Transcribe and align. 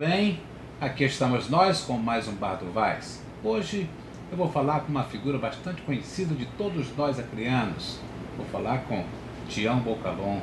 Bem, 0.00 0.40
aqui 0.80 1.04
estamos 1.04 1.50
nós 1.50 1.82
com 1.82 1.92
mais 1.98 2.26
um 2.26 2.32
Bar 2.32 2.54
do 2.54 2.72
Vaz. 2.72 3.22
Hoje 3.44 3.86
eu 4.32 4.38
vou 4.38 4.50
falar 4.50 4.80
com 4.80 4.88
uma 4.88 5.04
figura 5.04 5.36
bastante 5.36 5.82
conhecida 5.82 6.34
de 6.34 6.46
todos 6.56 6.86
nós 6.96 7.18
acrianos. 7.18 7.98
Vou 8.34 8.46
falar 8.46 8.78
com 8.88 9.04
Tião 9.46 9.78
Bocalon. 9.80 10.38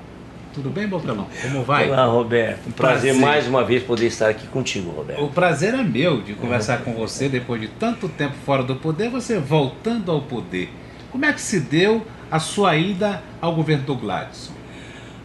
Tudo 0.54 0.70
bem, 0.70 0.88
Bocalon? 0.88 1.26
Como 1.42 1.64
vai? 1.64 1.90
Olá, 1.90 2.06
Roberto. 2.06 2.68
Um 2.68 2.72
prazer, 2.72 3.16
Prazer. 3.16 3.16
mais 3.16 3.48
uma 3.48 3.64
vez 3.64 3.82
poder 3.82 4.06
estar 4.06 4.30
aqui 4.30 4.46
contigo, 4.46 4.92
Roberto. 4.92 5.24
O 5.24 5.32
prazer 5.32 5.74
é 5.74 5.82
meu 5.82 6.22
de 6.22 6.36
conversar 6.36 6.84
com 6.84 6.94
você 6.94 7.28
depois 7.28 7.60
de 7.60 7.68
tanto 7.68 8.08
tempo 8.08 8.36
fora 8.46 8.62
do 8.62 8.76
poder, 8.76 9.10
você 9.10 9.40
voltando 9.40 10.12
ao 10.12 10.22
poder. 10.22 10.70
Como 11.12 11.26
é 11.26 11.34
que 11.34 11.42
se 11.42 11.60
deu 11.60 12.06
a 12.30 12.38
sua 12.38 12.76
ida 12.76 13.24
ao 13.42 13.56
governo 13.56 13.86
do 13.86 13.96
Gladson? 13.96 14.57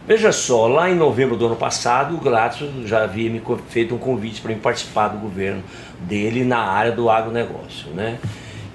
Veja 0.05 0.33
só, 0.33 0.67
lá 0.67 0.89
em 0.89 0.95
novembro 0.95 1.37
do 1.37 1.45
ano 1.45 1.55
passado, 1.55 2.15
o 2.15 2.17
Gladson 2.17 2.83
já 2.85 3.03
havia 3.03 3.29
me 3.29 3.41
feito 3.69 3.95
um 3.95 3.97
convite 3.97 4.41
para 4.41 4.53
mim 4.53 4.59
participar 4.59 5.07
do 5.07 5.17
governo 5.17 5.63
dele 6.01 6.43
na 6.43 6.59
área 6.59 6.91
do 6.91 7.09
agronegócio, 7.09 7.89
né? 7.95 8.17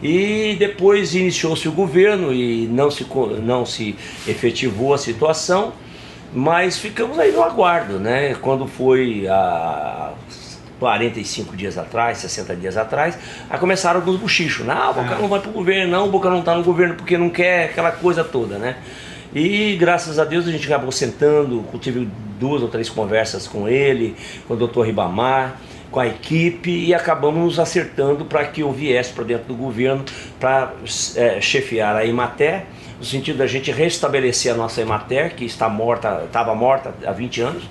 E 0.03 0.56
depois 0.59 1.15
iniciou-se 1.15 1.69
o 1.69 1.73
governo 1.73 2.33
e 2.33 2.67
não 2.69 2.91
se, 2.91 3.06
não 3.43 3.67
se 3.67 3.95
efetivou 4.27 4.95
a 4.95 4.99
situação, 4.99 5.73
mas 6.33 6.79
ficamos 6.79 7.19
aí 7.19 7.31
no 7.31 7.43
aguardo, 7.43 7.99
né? 7.99 8.34
Quando 8.41 8.67
foi 8.67 9.27
há 9.29 10.12
45 10.79 11.55
dias 11.55 11.77
atrás, 11.77 12.19
60 12.19 12.56
dias 12.56 12.77
atrás, 12.79 13.19
aí 13.51 13.59
começaram 13.59 14.01
alguns 14.01 14.17
buchichos. 14.17 14.65
Não, 14.65 14.93
o 14.93 14.95
Boca 14.95 15.15
Ah. 15.15 15.19
não 15.19 15.29
vai 15.29 15.41
pro 15.41 15.51
governo, 15.51 15.91
não, 15.91 16.06
o 16.06 16.11
Boca 16.11 16.31
não 16.31 16.41
tá 16.41 16.55
no 16.55 16.62
governo 16.62 16.95
porque 16.95 17.19
não 17.19 17.29
quer 17.29 17.65
aquela 17.67 17.91
coisa 17.91 18.25
toda, 18.25 18.56
né? 18.56 18.77
E 19.34 19.77
graças 19.77 20.19
a 20.19 20.25
Deus 20.25 20.47
a 20.48 20.51
gente 20.51 20.67
acabou 20.67 20.91
sentando, 20.91 21.65
tive 21.81 22.09
duas 22.39 22.62
ou 22.62 22.69
três 22.69 22.89
conversas 22.89 23.47
com 23.47 23.69
ele, 23.69 24.17
com 24.47 24.55
o 24.55 24.57
Dr. 24.57 24.83
Ribamar, 24.83 25.59
com 25.91 26.01
a 26.01 26.07
equipe 26.07 26.71
e 26.71 26.95
acabamos 26.95 27.59
acertando 27.59 28.25
para 28.25 28.45
que 28.47 28.62
eu 28.62 28.73
viesse 28.73 29.12
para 29.12 29.25
dentro 29.25 29.49
do 29.49 29.55
governo 29.55 30.05
para 30.39 30.73
eh, 31.17 31.41
chefiar 31.41 31.97
a 31.97 32.05
Imater, 32.05 32.65
no 32.99 33.05
sentido 33.05 33.39
da 33.39 33.47
gente 33.47 33.71
restabelecer 33.71 34.53
a 34.53 34.56
nossa 34.56 34.81
Imater, 34.81 35.34
que 35.34 35.45
está 35.45 35.69
morta, 35.69 36.25
estava 36.27 36.55
morta 36.55 36.95
há 37.06 37.12
20 37.12 37.41
anos, 37.41 37.62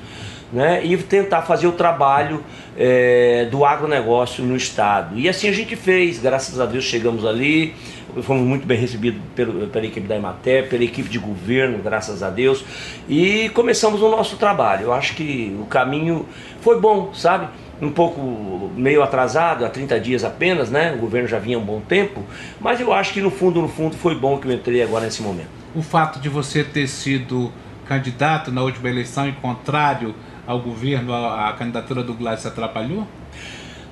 né, 0.52 0.84
e 0.84 0.96
tentar 0.98 1.42
fazer 1.42 1.68
o 1.68 1.74
trabalho 1.74 2.44
eh, 2.78 3.48
do 3.52 3.66
agronegócio 3.66 4.44
no 4.44 4.56
estado. 4.56 5.18
E 5.18 5.28
assim 5.28 5.50
a 5.50 5.52
gente 5.52 5.76
fez, 5.76 6.20
graças 6.20 6.60
a 6.60 6.66
Deus 6.66 6.86
chegamos 6.86 7.26
ali, 7.26 7.76
fomos 8.24 8.44
muito 8.48 8.66
bem 8.66 8.78
recebidos 8.78 9.22
pelo- 9.36 9.68
pela 9.68 9.86
equipe 9.86 10.08
da 10.08 10.16
Emater, 10.16 10.68
pela 10.70 10.84
equipe 10.84 11.10
de 11.10 11.20
governo, 11.20 11.78
graças 11.80 12.22
a 12.24 12.30
Deus, 12.30 12.64
e 13.08 13.50
começamos 13.50 14.02
o 14.02 14.10
nosso 14.10 14.38
trabalho. 14.38 14.84
Eu 14.86 14.94
acho 14.94 15.16
que 15.16 15.56
o 15.60 15.66
caminho 15.66 16.26
foi 16.62 16.80
bom, 16.80 17.14
sabe? 17.14 17.48
Um 17.82 17.92
pouco 17.92 18.72
meio 18.76 19.04
atrasado, 19.04 19.64
há 19.64 19.70
30 19.70 20.00
dias 20.00 20.24
apenas, 20.24 20.72
né? 20.72 20.94
O 20.94 20.98
governo 20.98 21.28
já 21.28 21.38
vinha 21.38 21.58
há 21.58 21.60
um 21.60 21.64
bom 21.64 21.80
tempo, 21.80 22.24
mas 22.60 22.80
eu 22.80 22.92
acho 22.92 23.14
que 23.14 23.22
no 23.22 23.30
fundo, 23.30 23.62
no 23.62 23.68
fundo, 23.68 23.96
foi 23.96 24.16
bom 24.16 24.38
que 24.40 24.48
eu 24.48 24.52
entrei 24.52 24.82
agora 24.82 25.06
nesse 25.06 25.22
momento. 25.22 25.50
O 25.76 25.82
fato 25.82 26.20
de 26.20 26.28
você 26.28 26.64
ter 26.64 26.88
sido 26.88 27.52
candidato 27.88 28.52
na 28.52 28.64
última 28.64 28.90
eleição 28.90 29.28
e 29.30 29.32
contrário 29.34 30.14
ao 30.46 30.60
governo, 30.60 31.14
a, 31.14 31.54
candidatura 31.54 32.04
do 32.04 32.14
Gladson 32.14 32.48
atrapalhou? 32.48 33.06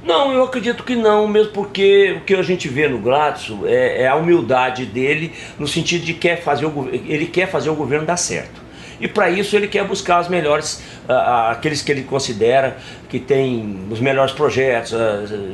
Não, 0.05 0.31
eu 0.31 0.43
acredito 0.43 0.83
que 0.83 0.95
não, 0.95 1.27
mesmo 1.27 1.51
porque 1.51 2.17
o 2.19 2.21
que 2.21 2.35
a 2.35 2.43
gente 2.43 2.69
vê 2.69 2.87
no 2.87 2.99
Gladson 2.99 3.61
é, 3.65 4.03
é 4.03 4.07
a 4.07 4.15
humildade 4.15 4.85
dele 4.85 5.33
no 5.57 5.67
sentido 5.67 6.05
de 6.05 6.13
quer 6.13 6.43
fazer 6.43 6.67
o, 6.67 6.89
ele 6.91 7.25
quer 7.25 7.49
fazer 7.49 7.71
o 7.71 7.75
governo 7.75 8.05
dar 8.05 8.17
certo. 8.17 8.63
E 9.01 9.07
para 9.07 9.31
isso 9.31 9.55
ele 9.55 9.67
quer 9.67 9.83
buscar 9.83 10.21
os 10.21 10.27
melhores, 10.27 10.81
aqueles 11.07 11.81
que 11.81 11.91
ele 11.91 12.03
considera 12.03 12.77
que 13.09 13.19
tem 13.19 13.87
os 13.89 13.99
melhores 13.99 14.31
projetos, 14.31 14.93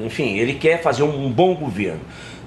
enfim, 0.05 0.37
ele 0.37 0.53
quer 0.55 0.81
fazer 0.81 1.03
um 1.03 1.31
bom 1.31 1.55
governo. 1.55 2.01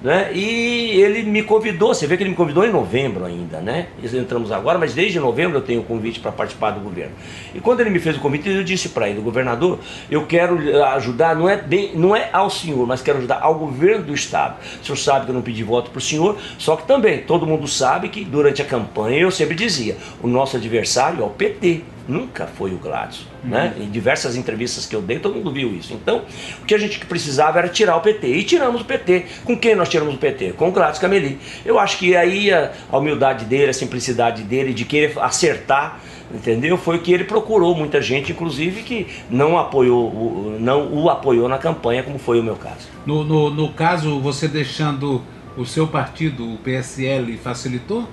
Né? 0.04 0.32
E 0.34 1.00
ele 1.00 1.22
me 1.22 1.42
convidou, 1.42 1.94
você 1.94 2.06
vê 2.06 2.19
que 2.19 2.22
ele 2.22 2.28
me 2.28 2.37
convidou 2.37 2.62
em 2.62 2.70
novembro 2.70 3.25
ainda, 3.25 3.62
né? 3.62 3.87
Entramos 4.03 4.53
agora, 4.53 4.78
mas 4.78 4.92
desde 4.92 5.19
novembro 5.19 5.56
eu 5.56 5.62
tenho 5.62 5.81
o 5.81 5.84
convite 5.84 6.20
para 6.20 6.31
participar 6.31 6.72
do 6.72 6.81
governo. 6.81 7.12
E 7.54 7.59
quando 7.59 7.81
ele 7.81 7.88
me 7.88 7.98
fez 7.98 8.14
o 8.14 8.20
convite, 8.20 8.47
eu 8.47 8.62
disse 8.62 8.91
para 8.91 9.09
ele, 9.09 9.22
governador, 9.22 9.78
eu 10.10 10.26
quero 10.26 10.59
ajudar, 10.88 11.34
não 11.34 11.48
é, 11.48 11.56
bem, 11.56 11.93
não 11.94 12.14
é 12.14 12.28
ao 12.34 12.50
senhor, 12.50 12.87
mas 12.87 13.00
quero 13.00 13.16
ajudar 13.16 13.38
ao 13.41 13.54
governo 13.54 14.04
do 14.04 14.14
estado. 14.14 14.59
O 14.82 14.84
senhor 14.84 14.97
sabe 14.98 15.25
que 15.25 15.31
eu 15.31 15.34
não 15.34 15.41
pedi 15.41 15.64
voto 15.64 15.91
para 15.91 15.98
o 15.98 16.03
senhor, 16.03 16.37
só 16.59 16.76
que 16.76 16.87
também 16.87 17.20
todo 17.22 17.47
mundo 17.47 17.66
sabe 17.66 18.10
que 18.10 18.26
durante 18.26 18.60
a 18.60 18.64
campanha 18.66 19.20
eu 19.20 19.31
sempre 19.31 19.54
dizia, 19.54 19.97
o 20.22 20.28
nosso 20.28 20.59
adversário 20.59 21.22
é 21.22 21.25
o 21.25 21.31
PT. 21.31 21.94
Nunca 22.06 22.47
foi 22.47 22.72
o 22.72 22.78
Gladson. 22.78 23.25
Né? 23.42 23.75
Em 23.78 23.91
diversas 23.91 24.37
entrevistas 24.37 24.84
que 24.87 24.94
eu 24.94 25.00
dei, 25.03 25.19
todo 25.19 25.34
mundo 25.37 25.50
viu 25.53 25.75
isso. 25.75 25.92
Então, 25.94 26.22
o 26.62 26.65
que 26.66 26.75
a 26.75 26.78
gente 26.78 26.98
precisava 27.06 27.59
era 27.59 27.69
tirar 27.69 27.97
o 27.97 28.00
PT. 28.00 28.26
E 28.26 28.42
tiramos 28.44 28.82
o 28.82 28.84
PT. 28.84 29.25
Com 29.44 29.56
quem 29.59 29.75
nós 29.75 29.88
tiramos 29.88 30.14
o 30.14 30.19
PT? 30.19 30.53
Com 30.53 30.69
o 30.69 30.72
Gladson 30.72 31.00
Cameli. 31.00 31.38
Eu 31.64 31.78
acho 31.78 31.97
que 31.98 32.14
aí 32.16 32.53
a, 32.53 32.72
a 32.91 32.98
humildade 32.98 33.44
dele, 33.47 33.70
a 33.70 33.75
simplicidade 33.75 34.43
dele, 34.43 34.72
de 34.75 34.84
querer 34.84 35.19
acertar, 35.19 36.00
entendeu? 36.32 36.76
Foi 36.76 36.97
o 36.97 37.00
que 37.00 37.12
ele 37.12 37.25
procurou. 37.25 37.75
Muita 37.75 38.00
gente, 38.03 38.32
inclusive, 38.32 38.82
que 38.82 39.06
não 39.31 39.59
apoiou, 39.59 40.06
o- 40.09 40.56
não 40.60 40.93
o 40.93 41.09
apoiou 41.10 41.48
na 41.48 41.59
campanha, 41.59 42.03
como 42.03 42.19
foi 42.19 42.38
o 42.41 42.43
meu 42.43 42.56
caso. 42.56 42.88
No, 43.06 43.25
no, 43.25 43.50
no 43.50 43.69
caso, 43.72 44.20
você 44.20 44.47
deixando 44.48 45.22
o 45.56 45.64
seu 45.64 45.87
partido, 45.87 46.53
o 46.54 46.59
PSL, 46.59 47.37
facilitou? 47.38 48.09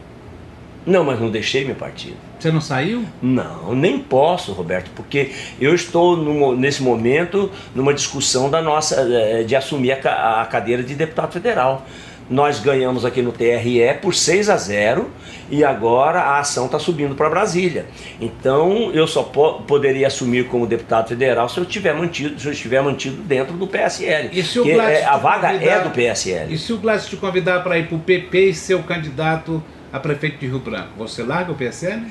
Não, 0.85 1.03
mas 1.03 1.19
não 1.19 1.29
deixei 1.29 1.63
meu 1.63 1.75
partido. 1.75 2.15
Você 2.39 2.51
não 2.51 2.59
saiu? 2.61 3.05
Não, 3.21 3.75
nem 3.75 3.99
posso, 3.99 4.51
Roberto, 4.51 4.89
porque 4.95 5.29
eu 5.59 5.75
estou 5.75 6.17
num- 6.17 6.55
nesse 6.55 6.81
momento 6.81 7.51
numa 7.75 7.93
discussão 7.93 8.49
da 8.49 8.61
nossa 8.61 8.95
eh, 9.01 9.43
de 9.43 9.55
assumir 9.55 9.91
a, 10.07 10.41
a 10.41 10.45
cadeira 10.47 10.81
de 10.81 10.95
deputado 10.95 11.31
federal. 11.33 11.85
Nós 12.27 12.59
ganhamos 12.59 13.03
aqui 13.03 13.21
no 13.21 13.31
TRE 13.33 13.93
por 14.01 14.15
6 14.15 14.49
a 14.49 14.55
0 14.55 15.07
e 15.51 15.65
agora 15.65 16.21
a 16.21 16.39
ação 16.39 16.65
está 16.65 16.79
subindo 16.79 17.13
para 17.13 17.29
Brasília. 17.29 17.85
Então 18.21 18.89
eu 18.93 19.05
só 19.05 19.21
po- 19.21 19.61
poderia 19.63 20.07
assumir 20.07 20.47
como 20.47 20.65
deputado 20.65 21.09
federal 21.09 21.49
se 21.49 21.57
eu 21.59 21.65
tiver 21.65 21.93
mantido, 21.93 22.39
se 22.39 22.45
eu 22.47 22.53
estiver 22.53 22.81
mantido 22.81 23.17
dentro 23.21 23.53
do 23.57 23.67
PSL. 23.67 24.29
E 24.31 24.41
se 24.43 24.59
o 24.59 24.63
é- 24.81 25.03
a 25.03 25.17
vaga 25.17 25.51
é 25.53 25.81
do 25.81 25.89
PSL. 25.89 26.53
E 26.53 26.57
se 26.57 26.71
o 26.71 26.77
Gladson 26.77 27.09
te 27.09 27.15
convidar 27.17 27.61
para 27.63 27.77
ir 27.77 27.87
para 27.87 27.97
o 27.97 27.99
PP 27.99 28.49
e 28.49 28.53
ser 28.53 28.75
o 28.75 28.83
candidato 28.83 29.61
a 29.91 29.99
prefeito 29.99 30.39
de 30.39 30.47
Rio 30.47 30.59
Branco, 30.59 30.93
você 30.97 31.23
larga 31.23 31.51
o 31.51 31.55
PSL? 31.55 32.05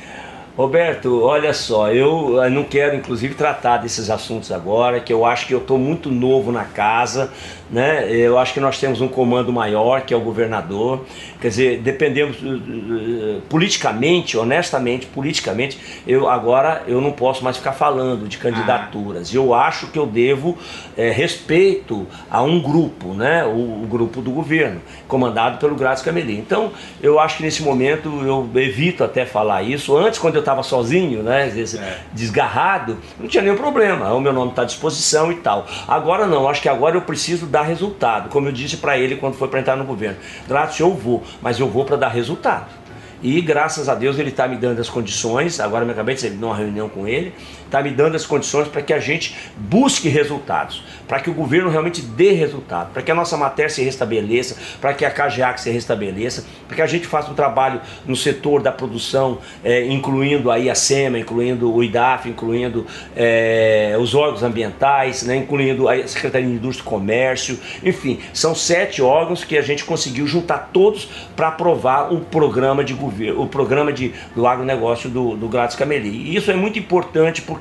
Roberto, 0.56 1.22
olha 1.22 1.54
só, 1.54 1.90
eu 1.92 2.42
eh, 2.42 2.50
não 2.50 2.64
quero 2.64 2.96
inclusive 2.96 3.34
tratar 3.34 3.78
desses 3.78 4.10
assuntos 4.10 4.50
agora, 4.50 5.00
que 5.00 5.12
eu 5.12 5.24
acho 5.24 5.46
que 5.46 5.54
eu 5.54 5.58
estou 5.58 5.78
muito 5.78 6.10
novo 6.10 6.50
na 6.52 6.64
casa, 6.64 7.30
né? 7.70 8.10
Eu 8.12 8.36
acho 8.36 8.52
que 8.52 8.60
nós 8.60 8.78
temos 8.78 9.00
um 9.00 9.06
comando 9.06 9.52
maior, 9.52 10.02
que 10.02 10.12
é 10.12 10.16
o 10.16 10.20
governador. 10.20 11.04
Quer 11.40 11.48
dizer, 11.48 11.78
dependemos 11.78 12.36
eh, 12.42 12.48
eh, 12.48 13.40
politicamente, 13.48 14.36
honestamente, 14.36 15.06
politicamente, 15.06 15.78
eu 16.06 16.28
agora 16.28 16.82
eu 16.88 17.00
não 17.00 17.12
posso 17.12 17.44
mais 17.44 17.56
ficar 17.56 17.72
falando 17.72 18.26
de 18.28 18.36
candidaturas. 18.36 19.32
Eu 19.32 19.54
acho 19.54 19.86
que 19.86 19.98
eu 19.98 20.06
devo 20.06 20.58
eh, 20.96 21.10
respeito 21.10 22.06
a 22.28 22.42
um 22.42 22.60
grupo, 22.60 23.14
né? 23.14 23.44
O, 23.44 23.84
o 23.84 23.86
grupo 23.88 24.20
do 24.20 24.32
governo, 24.32 24.80
comandado 25.06 25.58
pelo 25.58 25.76
Grátis 25.76 26.02
Cameli. 26.02 26.36
Então, 26.36 26.72
eu 27.00 27.20
acho 27.20 27.36
que 27.36 27.44
nesse 27.44 27.62
momento 27.62 28.08
eu 28.24 28.50
evito 28.60 29.04
até 29.04 29.24
falar 29.24 29.62
isso. 29.62 29.96
Antes, 29.96 30.18
quando 30.18 30.34
eu 30.34 30.39
estava 30.40 30.62
sozinho, 30.62 31.22
né? 31.22 31.48
É. 31.48 31.98
Desgarrado, 32.12 32.98
não 33.18 33.28
tinha 33.28 33.42
nenhum 33.42 33.56
problema. 33.56 34.12
O 34.12 34.20
meu 34.20 34.32
nome 34.32 34.50
está 34.50 34.62
à 34.62 34.64
disposição 34.64 35.30
e 35.30 35.36
tal. 35.36 35.66
Agora 35.86 36.26
não, 36.26 36.48
acho 36.48 36.60
que 36.60 36.68
agora 36.68 36.96
eu 36.96 37.02
preciso 37.02 37.46
dar 37.46 37.62
resultado. 37.62 38.28
Como 38.28 38.48
eu 38.48 38.52
disse 38.52 38.76
para 38.76 38.98
ele 38.98 39.16
quando 39.16 39.34
foi 39.34 39.48
para 39.48 39.60
entrar 39.60 39.76
no 39.76 39.84
governo. 39.84 40.16
Grátis, 40.48 40.80
eu 40.80 40.92
vou, 40.92 41.22
mas 41.40 41.58
eu 41.58 41.68
vou 41.68 41.84
para 41.84 41.96
dar 41.96 42.08
resultado. 42.08 42.80
E 43.22 43.40
graças 43.42 43.88
a 43.88 43.94
Deus 43.94 44.18
ele 44.18 44.30
está 44.30 44.48
me 44.48 44.56
dando 44.56 44.80
as 44.80 44.88
condições. 44.88 45.60
Agora 45.60 45.84
me 45.84 45.92
acabei 45.92 46.14
de 46.14 46.22
sair 46.22 46.30
de 46.30 46.42
uma 46.42 46.56
reunião 46.56 46.88
com 46.88 47.06
ele, 47.06 47.34
está 47.70 47.80
me 47.80 47.90
dando 47.90 48.16
as 48.16 48.26
condições 48.26 48.66
para 48.66 48.82
que 48.82 48.92
a 48.92 48.98
gente 48.98 49.36
busque 49.56 50.08
resultados, 50.08 50.82
para 51.06 51.20
que 51.20 51.30
o 51.30 51.34
governo 51.34 51.70
realmente 51.70 52.02
dê 52.02 52.32
resultado, 52.32 52.92
para 52.92 53.00
que 53.00 53.10
a 53.10 53.14
nossa 53.14 53.36
matéria 53.36 53.70
se 53.70 53.82
restabeleça, 53.82 54.56
para 54.80 54.92
que 54.92 55.04
a 55.04 55.10
CAGEAC 55.10 55.60
se 55.60 55.70
restabeleça, 55.70 56.44
para 56.66 56.76
que 56.76 56.82
a 56.82 56.86
gente 56.86 57.06
faça 57.06 57.30
um 57.30 57.34
trabalho 57.34 57.80
no 58.04 58.16
setor 58.16 58.60
da 58.60 58.72
produção, 58.72 59.38
é, 59.62 59.86
incluindo 59.86 60.50
aí 60.50 60.68
a 60.68 60.74
SEMA, 60.74 61.18
incluindo 61.18 61.72
o 61.72 61.82
IDAF, 61.82 62.28
incluindo 62.28 62.84
é, 63.16 63.96
os 64.00 64.14
órgãos 64.14 64.42
ambientais, 64.42 65.22
né, 65.22 65.36
incluindo 65.36 65.88
a 65.88 66.06
Secretaria 66.08 66.48
de 66.48 66.54
Indústria 66.54 66.86
e 66.86 66.90
Comércio, 66.90 67.58
enfim, 67.84 68.18
são 68.32 68.54
sete 68.54 69.00
órgãos 69.00 69.44
que 69.44 69.56
a 69.56 69.62
gente 69.62 69.84
conseguiu 69.84 70.26
juntar 70.26 70.70
todos 70.72 71.08
para 71.36 71.48
aprovar 71.48 72.12
um 72.12 72.20
programa 72.20 72.82
de 72.82 72.94
governo, 72.94 73.42
o 73.42 73.46
programa 73.46 73.92
de, 73.92 74.12
do 74.34 74.46
agronegócio 74.46 75.08
do, 75.08 75.36
do 75.36 75.48
Gladys 75.48 75.76
Cameli. 75.76 76.08
E 76.08 76.36
isso 76.36 76.50
é 76.50 76.54
muito 76.54 76.78
importante 76.78 77.42
porque 77.42 77.59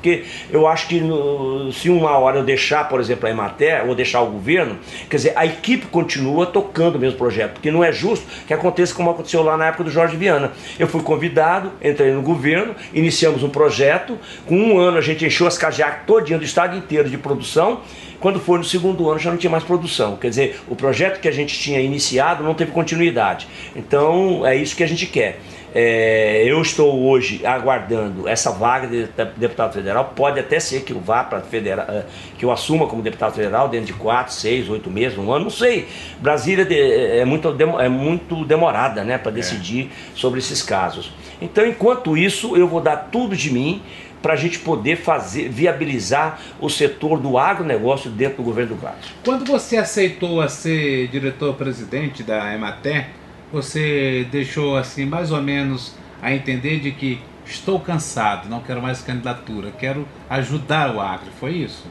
eu 0.50 0.68
acho 0.68 0.88
que 0.88 1.00
no, 1.00 1.72
se 1.72 1.90
uma 1.90 2.18
hora 2.18 2.38
eu 2.38 2.44
deixar, 2.44 2.88
por 2.88 3.00
exemplo, 3.00 3.28
a 3.28 3.30
Emater 3.30 3.88
ou 3.88 3.96
deixar 3.96 4.22
o 4.22 4.28
governo, 4.28 4.78
quer 5.10 5.18
dizer, 5.18 5.34
a 5.36 5.46
equipe 5.46 5.88
continua 5.88 6.46
tocando 6.46 6.96
o 6.96 7.00
mesmo 7.00 7.18
projeto, 7.18 7.54
porque 7.54 7.72
não 7.72 7.84
é 7.84 7.92
justo 7.92 8.25
que 8.48 8.54
aconteça 8.54 8.94
como 8.94 9.10
aconteceu 9.10 9.44
lá 9.44 9.57
na 9.57 9.68
época 9.68 9.84
do 9.84 9.92
Jorge 9.92 10.16
Viana. 10.16 10.51
Eu 10.78 10.88
fui 10.88 11.01
convidado, 11.01 11.72
entrei 11.81 12.12
no 12.12 12.22
governo, 12.22 12.75
iniciamos 12.94 13.44
um 13.44 13.50
projeto, 13.50 14.18
com 14.46 14.56
um 14.56 14.78
ano 14.80 14.98
a 14.98 15.01
gente 15.01 15.25
encheu 15.25 15.48
as 15.48 15.57
cajac 15.57 16.06
todinha 16.06 16.38
do 16.38 16.45
estado 16.45 16.78
inteiro 16.78 17.10
de 17.10 17.18
produção, 17.18 17.81
quando 18.19 18.40
foi 18.40 18.57
no 18.57 18.63
segundo 18.63 19.10
ano 19.10 19.19
já 19.19 19.31
não 19.31 19.38
tinha 19.38 19.50
mais 19.50 19.63
produção. 19.63 20.18
Quer 20.18 20.30
dizer, 20.30 20.62
o 20.68 20.75
projeto 20.75 21.19
que 21.19 21.28
a 21.28 21.31
gente 21.31 21.57
tinha 21.57 21.80
iniciado 21.80 22.44
não 22.44 22.54
teve 22.54 22.72
continuidade. 22.72 23.48
Então 23.75 24.45
é 24.45 24.56
isso 24.56 24.75
que 24.75 24.84
a 24.84 24.88
gente 24.88 25.06
quer. 25.06 25.40
É, 25.74 26.44
eu 26.45 26.62
estou 26.62 27.07
hoje 27.07 27.45
aguardando 27.45 28.27
essa 28.27 28.51
vaga 28.51 28.88
de 28.88 29.07
deputado 29.38 29.74
federal. 29.74 30.13
Pode 30.16 30.39
até 30.39 30.60
ser 30.60 30.81
que 30.81 30.94
eu 30.94 31.00
vá 31.00 31.24
para 31.24 31.42
federal, 31.42 31.86
eh, 31.89 32.06
que 32.38 32.45
eu 32.45 32.51
assuma 32.51 32.88
como 32.88 33.01
deputado 33.01 33.36
federal 33.36 33.69
dentro 33.69 33.88
de 33.88 33.94
quatro, 33.94 34.33
seis, 34.33 34.69
oito 34.69 34.89
meses, 34.89 35.18
um 35.18 35.31
ano, 35.31 35.45
não 35.45 35.51
sei. 35.51 35.88
Brasília 36.19 36.68
é 36.71 37.24
muito, 37.24 37.56
é 37.80 37.89
muito 37.89 38.44
demorada, 38.45 39.04
né, 39.04 39.18
para 39.18 39.31
decidir 39.31 39.92
é. 39.92 40.16
sobre 40.16 40.39
esses 40.39 40.63
casos. 40.63 41.12
Então, 41.42 41.66
enquanto 41.66 42.18
isso, 42.18 42.56
eu 42.57 42.68
vou 42.68 42.81
dar 42.81 43.10
tudo 43.12 43.36
de 43.36 43.51
mim 43.51 43.81
para 44.21 44.33
a 44.33 44.36
gente 44.36 44.60
poder 44.60 44.98
fazer, 44.98 45.50
viabilizar 45.50 46.39
o 46.60 46.69
setor 46.69 47.19
do 47.19 47.38
agronegócio 47.38 48.10
dentro 48.10 48.38
do 48.38 48.44
governo 48.44 48.75
do 48.75 48.81
Gladys. 48.81 49.13
Quando 49.24 49.45
você 49.45 49.77
aceitou 49.77 50.42
a 50.42 50.50
ser 50.50 51.07
diretor-presidente 51.07 52.24
da 52.24 52.54
Emater, 52.54 53.19
você 53.51 54.28
deixou 54.31 54.78
assim 54.78 55.06
mais 55.06 55.31
ou 55.31 55.42
menos 55.42 55.96
a 56.22 56.34
entender 56.34 56.80
de 56.80 56.92
que 56.92 57.19
estou 57.46 57.80
cansado, 57.80 58.48
não 58.48 58.62
quero 58.62 58.81
mais 58.81 59.01
candidatura, 59.01 59.72
quero 59.78 60.07
ajudar 60.30 60.96
o 60.96 61.00
agro, 61.00 61.28
foi 61.40 61.54
isso? 61.54 61.86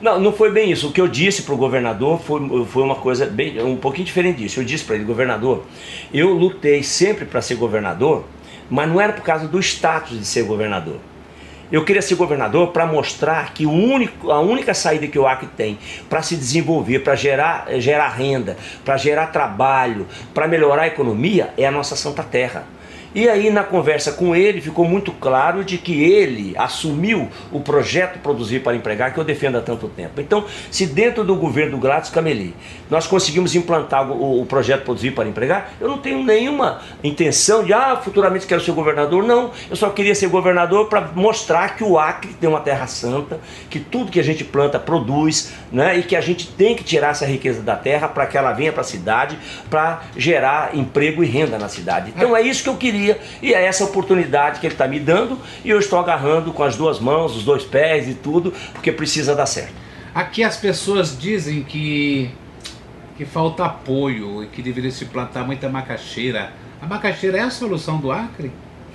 Não, 0.00 0.20
não 0.20 0.32
foi 0.32 0.52
bem 0.52 0.70
isso. 0.70 0.88
O 0.88 0.92
que 0.92 1.00
eu 1.00 1.08
disse 1.08 1.42
para 1.42 1.54
o 1.54 1.56
governador 1.56 2.20
foi, 2.20 2.64
foi 2.66 2.82
uma 2.82 2.94
coisa 2.94 3.26
bem, 3.26 3.60
um 3.62 3.76
pouquinho 3.76 4.06
diferente 4.06 4.38
disso. 4.38 4.60
Eu 4.60 4.64
disse 4.64 4.84
para 4.84 4.94
ele, 4.94 5.04
governador, 5.04 5.64
eu 6.12 6.32
lutei 6.32 6.82
sempre 6.82 7.24
para 7.24 7.42
ser 7.42 7.56
governador, 7.56 8.24
mas 8.70 8.88
não 8.88 9.00
era 9.00 9.12
por 9.12 9.22
causa 9.22 9.48
do 9.48 9.58
status 9.58 10.18
de 10.18 10.24
ser 10.24 10.44
governador. 10.44 10.98
Eu 11.70 11.84
queria 11.84 12.00
ser 12.00 12.14
governador 12.14 12.68
para 12.68 12.86
mostrar 12.86 13.52
que 13.52 13.66
único, 13.66 14.30
a 14.30 14.40
única 14.40 14.72
saída 14.72 15.06
que 15.06 15.18
o 15.18 15.26
Acre 15.26 15.48
tem 15.56 15.78
para 16.08 16.22
se 16.22 16.34
desenvolver, 16.34 17.00
para 17.00 17.14
gerar, 17.14 17.66
gerar 17.78 18.08
renda, 18.08 18.56
para 18.84 18.96
gerar 18.96 19.26
trabalho, 19.26 20.06
para 20.32 20.48
melhorar 20.48 20.82
a 20.82 20.86
economia 20.86 21.52
é 21.58 21.66
a 21.66 21.70
nossa 21.70 21.94
Santa 21.94 22.22
Terra. 22.22 22.64
E 23.14 23.28
aí, 23.28 23.50
na 23.50 23.64
conversa 23.64 24.12
com 24.12 24.36
ele, 24.36 24.60
ficou 24.60 24.84
muito 24.84 25.12
claro 25.12 25.64
de 25.64 25.78
que 25.78 26.02
ele 26.02 26.54
assumiu 26.56 27.28
o 27.50 27.60
projeto 27.60 28.18
Produzir 28.18 28.60
para 28.60 28.76
Empregar, 28.76 29.14
que 29.14 29.18
eu 29.18 29.24
defendo 29.24 29.56
há 29.56 29.60
tanto 29.60 29.88
tempo. 29.88 30.20
Então, 30.20 30.44
se 30.70 30.86
dentro 30.86 31.24
do 31.24 31.34
governo 31.34 31.72
do 31.72 31.78
Gladys 31.78 32.10
Cameli 32.10 32.54
nós 32.90 33.06
conseguimos 33.06 33.54
implantar 33.54 34.10
o, 34.10 34.42
o, 34.42 34.46
projeto 34.46 34.84
Produzir 34.84 35.12
para 35.12 35.28
Empregar, 35.28 35.72
eu 35.80 35.88
não 35.88 35.98
tenho 35.98 36.22
nenhuma 36.22 36.80
intenção 37.02 37.64
de, 37.64 37.72
ah, 37.72 37.96
futuramente 38.02 38.46
quero 38.46 38.60
ser 38.60 38.72
governador. 38.72 39.22
Não, 39.24 39.50
eu 39.70 39.76
só 39.76 39.90
queria 39.90 40.14
ser 40.14 40.28
governador 40.28 40.88
para 40.88 41.00
mostrar 41.14 41.76
que 41.76 41.84
o 41.84 41.98
Acre 41.98 42.32
tem 42.34 42.48
uma 42.48 42.60
terra 42.60 42.86
santa, 42.86 43.40
que 43.68 43.78
tudo 43.78 44.10
que 44.10 44.20
a 44.20 44.24
gente 44.24 44.44
planta 44.44 44.78
produz, 44.78 45.52
né, 45.70 45.98
e 45.98 46.02
que 46.02 46.16
a 46.16 46.20
gente 46.20 46.48
tem 46.48 46.74
que 46.74 46.84
tirar 46.84 47.10
essa 47.10 47.26
riqueza 47.26 47.62
da 47.62 47.76
terra 47.76 48.08
para 48.08 48.26
que 48.26 48.36
ela 48.36 48.52
venha 48.52 48.72
para 48.72 48.80
a 48.80 48.84
cidade, 48.84 49.38
para 49.68 50.02
gerar 50.16 50.74
emprego 50.74 51.22
e 51.22 51.26
renda 51.26 51.58
na 51.58 51.68
cidade. 51.68 52.12
Então, 52.14 52.36
é 52.36 52.42
isso 52.42 52.62
que 52.62 52.68
eu 52.68 52.76
queria 52.76 52.97
queria. 52.98 53.20
E 53.40 53.54
é 53.54 53.64
essa 53.64 53.84
oportunidade 53.84 54.60
que 54.60 54.66
ele 54.66 54.74
está 54.74 54.88
me 54.88 54.98
dando 54.98 55.38
e 55.64 55.70
eu 55.70 55.78
estou 55.78 55.98
agarrando 55.98 56.52
com 56.52 56.62
as 56.62 56.76
duas 56.76 56.98
mãos, 56.98 57.36
os 57.36 57.44
dois 57.44 57.64
pés 57.64 58.08
e 58.08 58.14
tudo, 58.14 58.52
porque 58.72 58.90
precisa 58.90 59.34
dar 59.34 59.46
certo. 59.46 59.74
Aqui 60.14 60.42
as 60.42 60.56
pessoas 60.56 61.16
dizem 61.18 61.62
que, 61.62 62.30
que 63.16 63.24
falta 63.24 63.64
apoio 63.64 64.42
e 64.42 64.46
que 64.48 64.60
deveria 64.60 64.90
se 64.90 65.04
plantar 65.04 65.44
muita 65.44 65.68
macaxeira. 65.68 66.52
A 66.82 66.86
macaxeira 66.86 67.38
é 67.38 67.42
a 67.42 67.50
solução 67.50 67.98
do 67.98 68.10
Acre? 68.10 68.50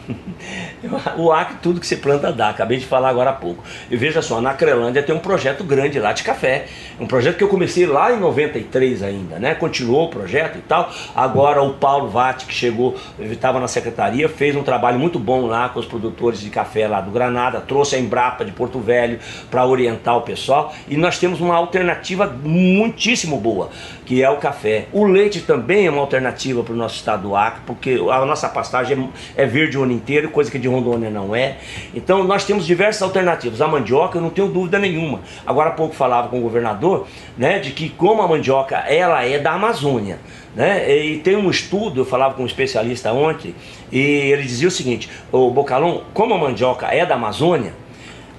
o 1.17 1.31
Acre, 1.31 1.57
tudo 1.61 1.79
que 1.79 1.87
se 1.87 1.97
planta 1.97 2.31
dá, 2.31 2.49
acabei 2.49 2.77
de 2.77 2.85
falar 2.85 3.09
agora 3.09 3.29
há 3.29 3.33
pouco. 3.33 3.63
E 3.89 3.95
veja 3.95 4.21
só, 4.21 4.41
na 4.41 4.53
Crelândia 4.53 5.03
tem 5.03 5.15
um 5.15 5.19
projeto 5.19 5.63
grande 5.63 5.99
lá 5.99 6.13
de 6.13 6.23
café. 6.23 6.65
Um 6.99 7.07
projeto 7.07 7.37
que 7.37 7.43
eu 7.43 7.47
comecei 7.47 7.85
lá 7.85 8.11
em 8.11 8.19
93 8.19 9.03
ainda, 9.03 9.39
né? 9.39 9.55
Continuou 9.55 10.05
o 10.05 10.09
projeto 10.09 10.57
e 10.57 10.61
tal. 10.61 10.91
Agora 11.15 11.61
o 11.61 11.73
Paulo 11.73 12.09
Vatti, 12.09 12.45
que 12.45 12.53
chegou, 12.53 12.95
estava 13.19 13.59
na 13.59 13.67
secretaria, 13.67 14.27
fez 14.29 14.55
um 14.55 14.63
trabalho 14.63 14.99
muito 14.99 15.19
bom 15.19 15.45
lá 15.45 15.69
com 15.69 15.79
os 15.79 15.85
produtores 15.85 16.39
de 16.39 16.49
café 16.49 16.87
lá 16.87 17.01
do 17.01 17.11
Granada, 17.11 17.61
trouxe 17.61 17.95
a 17.95 17.99
Embrapa 17.99 18.45
de 18.45 18.51
Porto 18.51 18.79
Velho 18.79 19.19
para 19.49 19.65
orientar 19.65 20.17
o 20.17 20.21
pessoal. 20.21 20.73
E 20.87 20.97
nós 20.97 21.17
temos 21.17 21.39
uma 21.39 21.55
alternativa 21.55 22.27
muitíssimo 22.27 23.37
boa, 23.37 23.69
que 24.05 24.21
é 24.21 24.29
o 24.29 24.37
café. 24.37 24.85
O 24.91 25.05
leite 25.05 25.41
também 25.41 25.87
é 25.87 25.89
uma 25.89 26.01
alternativa 26.01 26.63
para 26.63 26.73
o 26.73 26.77
nosso 26.77 26.95
estado 26.95 27.23
do 27.23 27.35
Acre, 27.35 27.61
porque 27.65 27.99
a 28.11 28.25
nossa 28.25 28.49
pastagem 28.49 29.09
é 29.35 29.45
verde 29.45 29.77
ano 29.77 29.91
inteiro, 29.91 30.29
coisa 30.29 30.51
que 30.51 30.59
de 30.59 30.67
Rondônia 30.67 31.09
não 31.09 31.35
é. 31.35 31.57
Então 31.93 32.23
nós 32.23 32.45
temos 32.45 32.65
diversas 32.65 33.01
alternativas. 33.01 33.61
A 33.61 33.67
mandioca, 33.67 34.17
eu 34.17 34.21
não 34.21 34.29
tenho 34.29 34.47
dúvida 34.47 34.79
nenhuma. 34.79 35.21
Agora 35.45 35.69
há 35.69 35.73
pouco 35.73 35.95
falava 35.95 36.27
com 36.27 36.39
o 36.39 36.41
governador, 36.41 37.07
né, 37.37 37.59
de 37.59 37.71
que 37.71 37.89
como 37.89 38.21
a 38.21 38.27
mandioca 38.27 38.77
ela 38.77 39.25
é 39.25 39.39
da 39.39 39.53
Amazônia, 39.53 40.19
né? 40.55 40.95
E 40.95 41.19
tem 41.19 41.35
um 41.35 41.49
estudo, 41.49 42.01
eu 42.01 42.05
falava 42.05 42.35
com 42.35 42.43
um 42.43 42.45
especialista 42.45 43.11
ontem, 43.11 43.55
e 43.91 43.99
ele 43.99 44.43
dizia 44.43 44.67
o 44.67 44.71
seguinte: 44.71 45.09
o 45.31 45.49
Bocalão, 45.49 46.03
como 46.13 46.33
a 46.33 46.37
mandioca 46.37 46.87
é 46.87 47.05
da 47.05 47.15
Amazônia, 47.15 47.73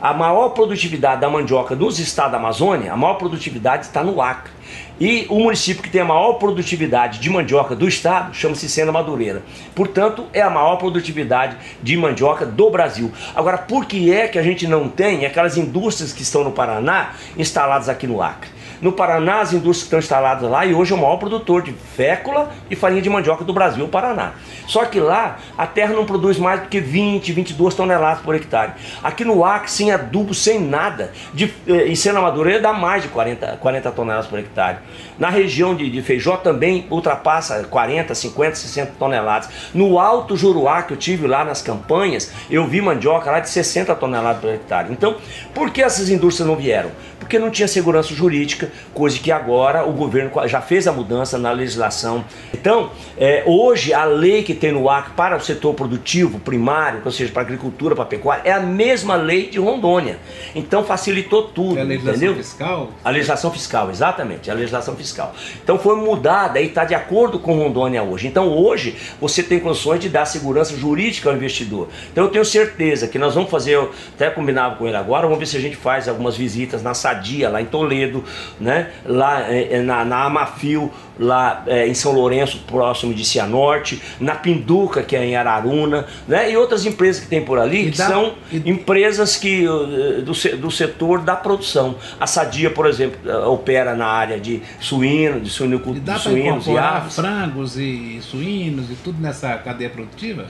a 0.05 0.13
maior 0.13 0.51
produtividade 0.51 1.23
da 1.23 1.31
mandioca 1.31 1.75
nos 1.75 1.99
estados 1.99 2.33
da 2.33 2.37
Amazônia, 2.37 2.93
a 2.93 2.97
maior 2.97 3.15
produtividade 3.15 3.87
está 3.87 4.05
no 4.05 4.21
Acre. 4.21 4.53
E 5.01 5.25
o 5.31 5.39
município 5.41 5.83
que 5.83 5.89
tem 5.89 6.03
a 6.03 6.05
maior 6.05 6.35
produtividade 6.35 7.19
de 7.19 7.31
mandioca 7.31 7.75
do 7.75 7.89
estado 7.89 8.35
chama-se 8.35 8.69
Sena 8.69 8.93
Madureira. 8.93 9.43
Portanto, 9.75 10.27
é 10.35 10.43
a 10.43 10.51
maior 10.51 10.77
produtividade 10.77 11.57
de 11.83 11.97
mandioca 11.97 12.45
do 12.45 12.69
Brasil. 12.69 13.11
Agora, 13.35 13.57
por 13.57 13.87
que 13.87 14.13
é 14.13 14.29
que 14.29 14.39
a 14.39 14.43
gente 14.43 14.67
não 14.67 14.91
tem 14.91 15.25
aquelas 15.25 15.57
indústrias 15.57 16.13
que 16.13 16.21
estão 16.21 16.45
no 16.45 16.53
Paraná 16.53 17.15
instaladas 17.39 17.89
aqui 17.89 18.07
no 18.07 18.21
Acre? 18.21 18.51
No 18.85 18.93
Paraná, 18.93 19.41
as 19.41 19.55
indústrias 19.55 19.85
estão 19.85 19.99
instaladas 19.99 20.51
lá 20.51 20.67
e 20.67 20.75
hoje 20.75 20.93
é 20.93 20.95
o 20.95 20.99
maior 20.99 21.17
produtor 21.17 21.63
de 21.63 21.73
fécula 21.73 22.51
e 22.71 22.77
farinha 22.77 23.01
de 23.01 23.09
mandioca 23.09 23.43
do 23.43 23.51
Brasil, 23.51 23.87
o 23.87 23.89
Paraná. 23.89 24.35
Só 24.67 24.85
que 24.85 25.01
lá 25.01 25.39
a 25.57 25.67
terra 25.67 25.95
não 25.95 26.05
produz 26.05 26.39
mais 26.39 26.61
do 26.61 26.69
que 26.69 26.81
20, 26.81 27.33
22 27.33 27.75
toneladas 27.75 28.23
por 28.23 28.35
hectare. 28.35 28.73
Aqui 29.03 29.25
no 29.25 29.43
Acre, 29.43 29.71
sem 29.71 29.91
adubo, 29.91 30.35
sem 30.35 30.61
nada, 30.61 31.13
de, 31.33 31.51
eh, 31.67 31.87
em 31.87 31.95
Sena 31.95 32.21
Madureira 32.21 32.61
dá 32.61 32.75
mais 32.75 33.03
de 33.03 33.09
40, 33.09 33.57
40 33.59 33.91
toneladas 33.91 34.27
por 34.27 34.39
hectare. 34.39 34.77
Na 35.19 35.31
região 35.31 35.75
de, 35.75 35.89
de 35.89 36.03
Feijó 36.03 36.37
também 36.37 36.87
ultrapassa 36.91 37.65
40, 37.65 38.15
50, 38.15 38.55
60 38.55 38.93
toneladas. 38.99 39.49
No 39.73 39.99
Alto 39.99 40.37
Juruá, 40.37 40.83
que 40.83 40.93
eu 40.93 40.99
tive 40.99 41.27
lá 41.27 41.43
nas 41.43 41.63
campanhas, 41.63 42.31
eu 42.51 42.67
vi 42.67 42.83
mandioca 42.83 43.31
lá 43.31 43.41
de 43.41 43.49
60 43.49 43.95
toneladas 43.95 44.43
por 44.43 44.51
hectare. 44.51 44.93
Então, 44.93 45.17
por 45.55 45.71
que 45.71 45.81
essas 45.81 46.11
indústrias 46.11 46.47
não 46.47 46.55
vieram? 46.55 46.91
Porque 47.25 47.39
não 47.39 47.51
tinha 47.51 47.67
segurança 47.67 48.15
jurídica, 48.15 48.71
coisa 48.93 49.19
que 49.19 49.33
agora 49.33 49.89
o 49.89 49.93
governo 49.93 50.31
já 50.47 50.61
fez 50.61 50.87
a 50.87 50.93
mudança 50.93 51.39
na 51.39 51.51
legislação. 51.53 52.23
Então, 52.53 52.91
é, 53.17 53.43
hoje 53.47 53.95
a 53.95 54.05
lei 54.05 54.43
que 54.43 54.53
tem 54.53 54.73
no 54.73 54.91
Acre 54.91 55.15
para 55.17 55.35
o 55.35 55.41
setor 55.41 55.73
produtivo 55.73 56.39
primário, 56.39 57.01
ou 57.03 57.11
seja, 57.11 57.33
para 57.33 57.41
a 57.41 57.45
agricultura, 57.47 57.95
para 57.95 58.05
a 58.05 58.07
pecuária, 58.07 58.43
é 58.45 58.53
a 58.53 58.61
mesma 58.61 59.17
lei 59.17 59.49
de 59.49 59.59
Rondônia. 59.59 60.19
Então 60.55 60.85
facilitou 60.85 61.45
tudo. 61.45 61.79
É 61.79 61.81
a 61.81 61.85
legislação 61.85 62.17
entendeu? 62.25 62.37
fiscal? 62.37 62.91
A 63.03 63.11
legislação 63.11 63.51
fiscal, 63.51 63.91
exatamente, 63.91 64.51
a 64.51 64.55
legislação 64.55 64.95
fiscal. 64.95 65.35
Então 65.63 65.79
foi 65.79 65.97
mudada 65.97 66.61
e 66.61 66.67
está 66.67 66.85
de 66.85 66.95
acordo 66.95 67.39
com 67.39 67.57
Rondônia 67.57 68.03
hoje. 68.03 68.27
Então 68.27 68.49
hoje 68.49 68.97
você 69.19 69.43
tem 69.43 69.59
condições 69.59 69.99
de 69.99 70.11
dar 70.11 70.27
segurança 70.27 70.77
jurídica 70.77 71.31
ao 71.31 71.37
investidor. 71.37 71.89
Então 72.13 72.25
eu 72.25 72.31
tenho 72.31 72.45
certeza 72.45 73.09
que 73.09 73.19
nós 73.19 73.35
vamos 73.35 73.51
fazer, 73.51 73.79
até 74.15 74.29
combinava 74.29 74.77
com 74.77 74.87
ele 74.87 74.97
agora, 74.97 75.23
vamos 75.23 75.39
ver 75.39 75.47
se 75.47 75.57
a 75.57 75.61
gente 75.61 75.77
faz 75.77 76.07
algumas 76.07 76.37
visitas 76.37 76.83
na 76.83 76.93
saída 76.93 77.14
Sadia, 77.15 77.49
lá 77.49 77.61
em 77.63 77.67
Toledo, 77.67 78.25
né? 78.61 78.91
lá 79.07 79.51
é, 79.51 79.75
é, 79.77 79.83
na, 79.83 80.05
na 80.05 80.25
Amafio, 80.25 80.91
lá 81.19 81.63
é, 81.67 81.87
em 81.87 81.95
São 81.95 82.13
Lourenço, 82.13 82.59
próximo 82.67 83.15
de 83.15 83.25
Cianorte, 83.25 84.03
na 84.21 84.35
Pinduca, 84.35 85.03
que 85.03 85.15
é 85.15 85.25
em 85.25 85.37
Araruna, 85.37 86.07
né? 86.27 86.51
e 86.51 86.57
outras 86.57 86.85
empresas 86.85 87.23
que 87.23 87.29
tem 87.29 87.45
por 87.45 87.59
ali, 87.59 87.89
E 87.89 87.91
que 87.93 87.99
dá- 87.99 88.09
são 88.09 88.35
e- 88.53 88.63
empresas 88.69 89.37
que, 89.37 89.67
uh, 89.69 90.23
do, 90.23 90.33
do 90.59 90.71
setor 90.71 91.21
da 91.21 91.37
produção. 91.37 91.95
A 92.19 92.27
Sadia, 92.27 92.71
por 92.71 92.87
exemplo, 92.87 93.19
uh, 93.25 93.49
opera 93.51 93.95
na 93.95 94.07
área 94.07 94.41
de 94.41 94.61
suíno, 94.81 95.41
de, 95.41 95.51
suinicu- 95.51 95.95
E 95.95 96.01
dá 96.01 96.19
suínos 96.19 96.67
e 96.67 96.77
aves. 96.77 97.15
frangos 97.15 97.77
e 97.79 98.19
suínos 98.21 98.91
e 98.91 98.95
tudo 98.97 99.21
nessa 99.21 99.55
cadeia 99.59 99.91
produtiva? 99.91 100.47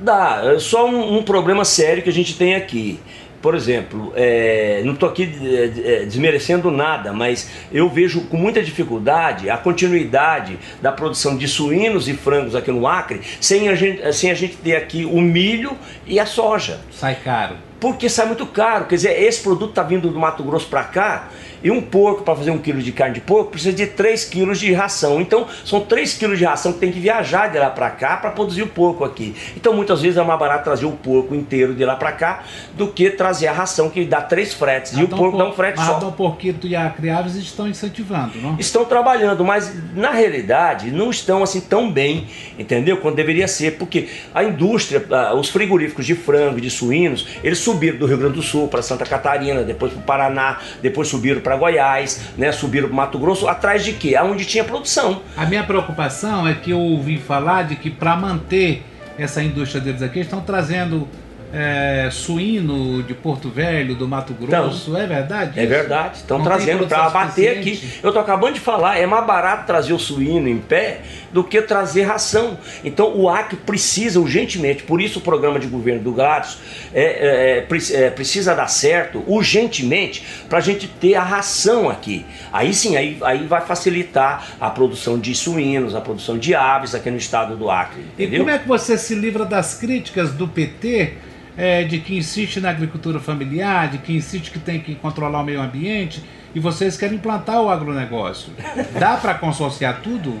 Dá, 0.00 0.40
é 0.44 0.58
só 0.58 0.88
um, 0.88 1.18
um 1.18 1.22
problema 1.22 1.64
sério 1.64 2.02
que 2.02 2.08
a 2.08 2.12
gente 2.12 2.34
tem 2.36 2.54
aqui. 2.54 2.98
Por 3.42 3.54
exemplo, 3.54 4.12
é, 4.14 4.82
não 4.84 4.92
estou 4.92 5.08
aqui 5.08 5.32
é, 5.42 6.02
é, 6.02 6.04
desmerecendo 6.04 6.70
nada, 6.70 7.12
mas 7.12 7.50
eu 7.72 7.88
vejo 7.88 8.22
com 8.22 8.36
muita 8.36 8.62
dificuldade 8.62 9.48
a 9.48 9.56
continuidade 9.56 10.58
da 10.82 10.92
produção 10.92 11.36
de 11.36 11.48
suínos 11.48 12.06
e 12.06 12.12
frangos 12.12 12.54
aqui 12.54 12.70
no 12.70 12.86
Acre, 12.86 13.22
sem 13.40 13.68
a 13.68 13.74
gente, 13.74 14.12
sem 14.12 14.30
a 14.30 14.34
gente 14.34 14.56
ter 14.56 14.76
aqui 14.76 15.06
o 15.06 15.20
milho 15.20 15.76
e 16.06 16.20
a 16.20 16.26
soja. 16.26 16.80
Sai 16.90 17.14
caro. 17.14 17.56
Porque 17.80 18.10
sai 18.10 18.26
muito 18.26 18.44
caro. 18.44 18.84
Quer 18.84 18.96
dizer, 18.96 19.22
esse 19.22 19.42
produto 19.42 19.70
está 19.70 19.82
vindo 19.82 20.10
do 20.10 20.18
Mato 20.18 20.42
Grosso 20.42 20.66
para 20.66 20.84
cá 20.84 21.30
e 21.62 21.70
um 21.70 21.80
porco, 21.80 22.22
para 22.22 22.34
fazer 22.36 22.50
um 22.50 22.58
quilo 22.58 22.80
de 22.82 22.92
carne 22.92 23.14
de 23.14 23.20
porco, 23.20 23.50
precisa 23.50 23.72
de 23.72 23.86
3 23.86 24.24
quilos 24.24 24.58
de 24.58 24.72
ração. 24.72 25.20
Então, 25.20 25.46
são 25.64 25.80
3 25.80 26.14
quilos 26.14 26.38
de 26.38 26.44
ração 26.44 26.72
que 26.72 26.78
tem 26.78 26.90
que 26.92 26.98
viajar 27.00 27.48
de 27.50 27.58
lá 27.58 27.70
para 27.70 27.90
cá 27.90 28.16
para 28.16 28.30
produzir 28.30 28.62
o 28.62 28.66
porco 28.66 29.04
aqui. 29.04 29.34
Então, 29.56 29.72
muitas 29.74 30.00
vezes 30.00 30.16
é 30.16 30.22
mais 30.22 30.38
barato 30.38 30.64
trazer 30.64 30.86
o 30.86 30.92
porco 30.92 31.34
inteiro 31.34 31.74
de 31.74 31.84
lá 31.84 31.96
para 31.96 32.12
cá 32.12 32.42
do 32.74 32.88
que 32.88 33.10
trazer 33.10 33.46
a 33.48 33.52
ração 33.52 33.90
que 33.90 34.04
dá 34.04 34.20
três 34.20 34.54
fretes. 34.54 34.92
E 34.92 34.96
o 34.96 35.00
Então, 35.02 35.18
porco 35.18 35.36
dá 35.36 35.44
um 35.44 35.48
por- 35.48 35.56
frete 35.56 35.76
mas 35.78 35.86
só. 35.86 35.96
Adão 35.96 36.12
Porquito 36.12 36.66
e 36.66 36.74
a 36.74 36.88
Criaves 36.90 37.34
estão 37.36 37.68
incentivando, 37.68 38.38
não? 38.40 38.56
Estão 38.58 38.84
trabalhando, 38.84 39.44
mas 39.44 39.72
na 39.94 40.10
realidade 40.10 40.90
não 40.90 41.10
estão 41.10 41.42
assim 41.42 41.60
tão 41.60 41.90
bem, 41.90 42.26
entendeu? 42.58 42.96
Quando 42.98 43.16
deveria 43.16 43.46
ser, 43.48 43.72
porque 43.78 44.08
a 44.34 44.42
indústria, 44.44 45.04
os 45.38 45.48
frigoríficos 45.50 46.06
de 46.06 46.14
frango 46.14 46.58
e 46.58 46.60
de 46.60 46.70
suínos, 46.70 47.26
eles 47.44 47.58
subiram 47.58 47.98
do 47.98 48.06
Rio 48.06 48.18
Grande 48.18 48.34
do 48.34 48.42
Sul 48.42 48.68
para 48.68 48.82
Santa 48.82 49.04
Catarina, 49.04 49.62
depois 49.62 49.92
para 49.92 50.00
o 50.00 50.04
Paraná, 50.04 50.58
depois 50.82 51.08
subiram 51.08 51.40
para 51.40 51.49
Goiás, 51.56 52.20
né? 52.36 52.52
Subiram 52.52 52.88
para 52.88 52.96
Mato 52.96 53.18
Grosso, 53.18 53.48
atrás 53.48 53.84
de 53.84 53.92
quê? 53.92 54.14
Aonde 54.14 54.44
tinha 54.44 54.64
produção. 54.64 55.22
A 55.36 55.46
minha 55.46 55.64
preocupação 55.64 56.46
é 56.46 56.54
que 56.54 56.70
eu 56.70 56.78
ouvi 56.78 57.18
falar 57.18 57.64
de 57.64 57.76
que 57.76 57.90
para 57.90 58.16
manter 58.16 58.82
essa 59.18 59.42
indústria 59.42 59.80
deles 59.80 60.02
aqui, 60.02 60.20
estão 60.20 60.40
trazendo 60.40 61.06
é, 61.52 62.08
suíno 62.10 63.02
de 63.02 63.14
Porto 63.14 63.48
Velho, 63.48 63.94
do 63.94 64.06
Mato 64.06 64.32
Grosso. 64.34 64.96
é 64.96 65.06
verdade? 65.06 65.58
É 65.58 65.66
verdade, 65.66 66.16
estão 66.18 66.42
trazendo 66.42 66.86
para 66.86 67.06
abater 67.06 67.58
aqui. 67.58 68.00
Eu 68.02 68.12
tô 68.12 68.18
acabando 68.18 68.54
de 68.54 68.60
falar, 68.60 68.98
é 68.98 69.06
mais 69.06 69.26
barato 69.26 69.66
trazer 69.66 69.92
o 69.92 69.98
suíno 69.98 70.48
em 70.48 70.58
pé 70.58 71.00
do 71.32 71.42
que 71.42 71.60
trazer 71.62 72.02
ração. 72.02 72.58
Então 72.84 73.16
o 73.16 73.28
Acre 73.28 73.56
precisa 73.56 74.20
urgentemente, 74.20 74.82
por 74.82 75.00
isso 75.00 75.18
o 75.18 75.22
programa 75.22 75.58
de 75.58 75.66
governo 75.66 76.02
do 76.02 76.12
Gladys 76.12 76.58
é, 76.92 77.02
é, 77.02 77.66
é, 77.68 78.04
é, 78.04 78.10
precisa 78.10 78.54
dar 78.54 78.68
certo 78.68 79.22
urgentemente 79.26 80.24
para 80.48 80.58
a 80.58 80.62
gente 80.62 80.86
ter 80.86 81.14
a 81.14 81.22
ração 81.22 81.88
aqui. 81.90 82.24
Aí 82.52 82.72
sim, 82.72 82.96
aí, 82.96 83.18
aí 83.22 83.46
vai 83.46 83.60
facilitar 83.62 84.56
a 84.60 84.70
produção 84.70 85.18
de 85.18 85.34
suínos, 85.34 85.94
a 85.94 86.00
produção 86.00 86.38
de 86.38 86.54
aves 86.54 86.94
aqui 86.94 87.10
no 87.10 87.16
estado 87.16 87.56
do 87.56 87.70
Acre. 87.70 88.02
E 88.16 88.24
Entendeu? 88.24 88.40
como 88.40 88.50
é 88.50 88.58
que 88.58 88.68
você 88.68 88.96
se 88.96 89.14
livra 89.14 89.44
das 89.44 89.74
críticas 89.74 90.32
do 90.32 90.46
PT 90.46 91.14
é, 91.56 91.84
de 91.84 91.98
que 91.98 92.16
insiste 92.16 92.60
na 92.60 92.70
agricultura 92.70 93.20
familiar, 93.20 93.88
de 93.90 93.98
que 93.98 94.14
insiste 94.14 94.50
que 94.50 94.58
tem 94.58 94.80
que 94.80 94.94
controlar 94.94 95.40
o 95.40 95.44
meio 95.44 95.60
ambiente 95.60 96.22
e 96.54 96.60
vocês 96.60 96.96
querem 96.96 97.16
implantar 97.16 97.60
o 97.62 97.68
agronegócio? 97.68 98.52
Dá 98.98 99.16
para 99.16 99.34
consorciar 99.34 100.00
tudo? 100.02 100.40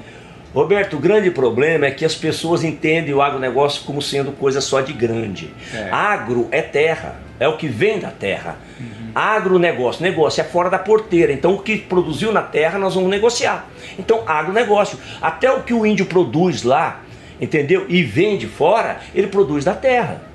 Roberto, 0.52 0.96
o 0.96 0.98
grande 0.98 1.30
problema 1.30 1.86
é 1.86 1.90
que 1.92 2.04
as 2.04 2.14
pessoas 2.14 2.64
entendem 2.64 3.14
o 3.14 3.22
agronegócio 3.22 3.84
como 3.84 4.02
sendo 4.02 4.32
coisa 4.32 4.60
só 4.60 4.80
de 4.80 4.92
grande. 4.92 5.52
É. 5.72 5.88
Agro 5.92 6.48
é 6.50 6.60
terra, 6.60 7.20
é 7.38 7.46
o 7.46 7.56
que 7.56 7.68
vem 7.68 8.00
da 8.00 8.10
terra. 8.10 8.56
Agronegócio, 9.14 10.02
negócio 10.02 10.40
é 10.40 10.44
fora 10.44 10.68
da 10.68 10.78
porteira. 10.78 11.32
Então 11.32 11.54
o 11.54 11.58
que 11.62 11.76
produziu 11.76 12.32
na 12.32 12.42
terra 12.42 12.78
nós 12.78 12.94
vamos 12.94 13.10
negociar. 13.10 13.68
Então 13.96 14.24
agronegócio, 14.26 14.98
até 15.22 15.50
o 15.52 15.62
que 15.62 15.72
o 15.72 15.86
índio 15.86 16.06
produz 16.06 16.64
lá, 16.64 17.00
entendeu? 17.40 17.86
E 17.88 18.02
vende 18.02 18.48
fora, 18.48 18.98
ele 19.14 19.28
produz 19.28 19.64
da 19.64 19.74
terra. 19.74 20.29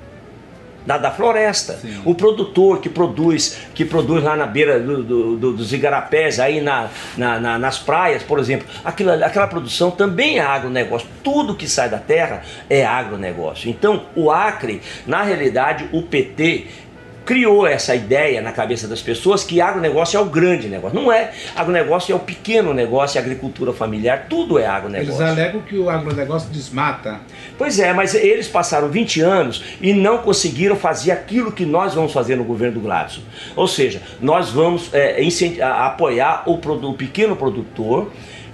Da, 0.86 0.96
da 0.98 1.10
floresta. 1.10 1.74
Sim. 1.82 2.00
O 2.04 2.14
produtor 2.14 2.80
que 2.80 2.88
produz, 2.88 3.58
que 3.74 3.84
produz 3.84 4.22
lá 4.22 4.36
na 4.36 4.46
beira 4.46 4.78
do- 4.78 5.02
do- 5.02 5.36
do- 5.36 5.52
dos 5.54 5.72
igarapés, 5.72 6.38
aí 6.38 6.60
na, 6.60 6.88
na- 7.16 7.40
na- 7.40 7.58
nas 7.58 7.78
praias, 7.78 8.22
por 8.22 8.38
exemplo, 8.38 8.66
aquela, 8.84 9.14
aquela 9.26 9.48
produção 9.48 9.90
também 9.90 10.38
é 10.38 10.42
agronegócio. 10.42 11.08
Tudo 11.24 11.54
que 11.56 11.68
sai 11.68 11.88
da 11.88 11.98
terra 11.98 12.42
é 12.70 12.84
agronegócio. 12.86 13.68
Então, 13.68 14.04
o 14.14 14.30
Acre, 14.30 14.80
na 15.06 15.22
realidade, 15.22 15.88
o 15.92 16.02
PT 16.02 16.66
criou 17.26 17.66
essa 17.66 17.94
ideia 17.94 18.40
na 18.40 18.52
cabeça 18.52 18.86
das 18.86 19.02
pessoas 19.02 19.42
que 19.42 19.60
agronegócio 19.60 20.16
é 20.16 20.20
o 20.20 20.26
grande 20.26 20.68
negócio. 20.68 20.98
Não 20.98 21.10
é. 21.12 21.32
Agronegócio 21.56 22.12
é 22.12 22.16
o 22.16 22.20
pequeno 22.20 22.72
negócio, 22.72 23.20
agricultura 23.20 23.72
familiar, 23.72 24.26
tudo 24.30 24.58
é 24.58 24.62
Eles 24.62 24.76
agronegócio. 24.76 25.26
alegam 25.26 25.60
que 25.62 25.76
o 25.76 25.90
agronegócio 25.90 26.48
desmata. 26.50 27.20
Pois 27.58 27.80
é, 27.80 27.92
mas 27.92 28.14
eles 28.14 28.46
passaram 28.46 28.88
20 28.88 29.20
anos 29.20 29.64
e 29.80 29.92
não 29.92 30.18
conseguiram 30.18 30.76
fazer 30.76 31.10
aquilo 31.10 31.50
que 31.50 31.66
nós 31.66 31.94
vamos 31.94 32.12
fazer 32.12 32.36
no 32.36 32.44
governo 32.44 32.74
do 32.74 32.80
Gladson. 32.80 33.22
Ou 33.56 33.66
seja, 33.66 34.00
nós 34.20 34.50
vamos 34.50 34.94
é, 34.94 35.20
apoiar 35.60 36.44
o, 36.46 36.52
o 36.54 36.94
pequeno 36.94 37.34
produtor 37.34 38.12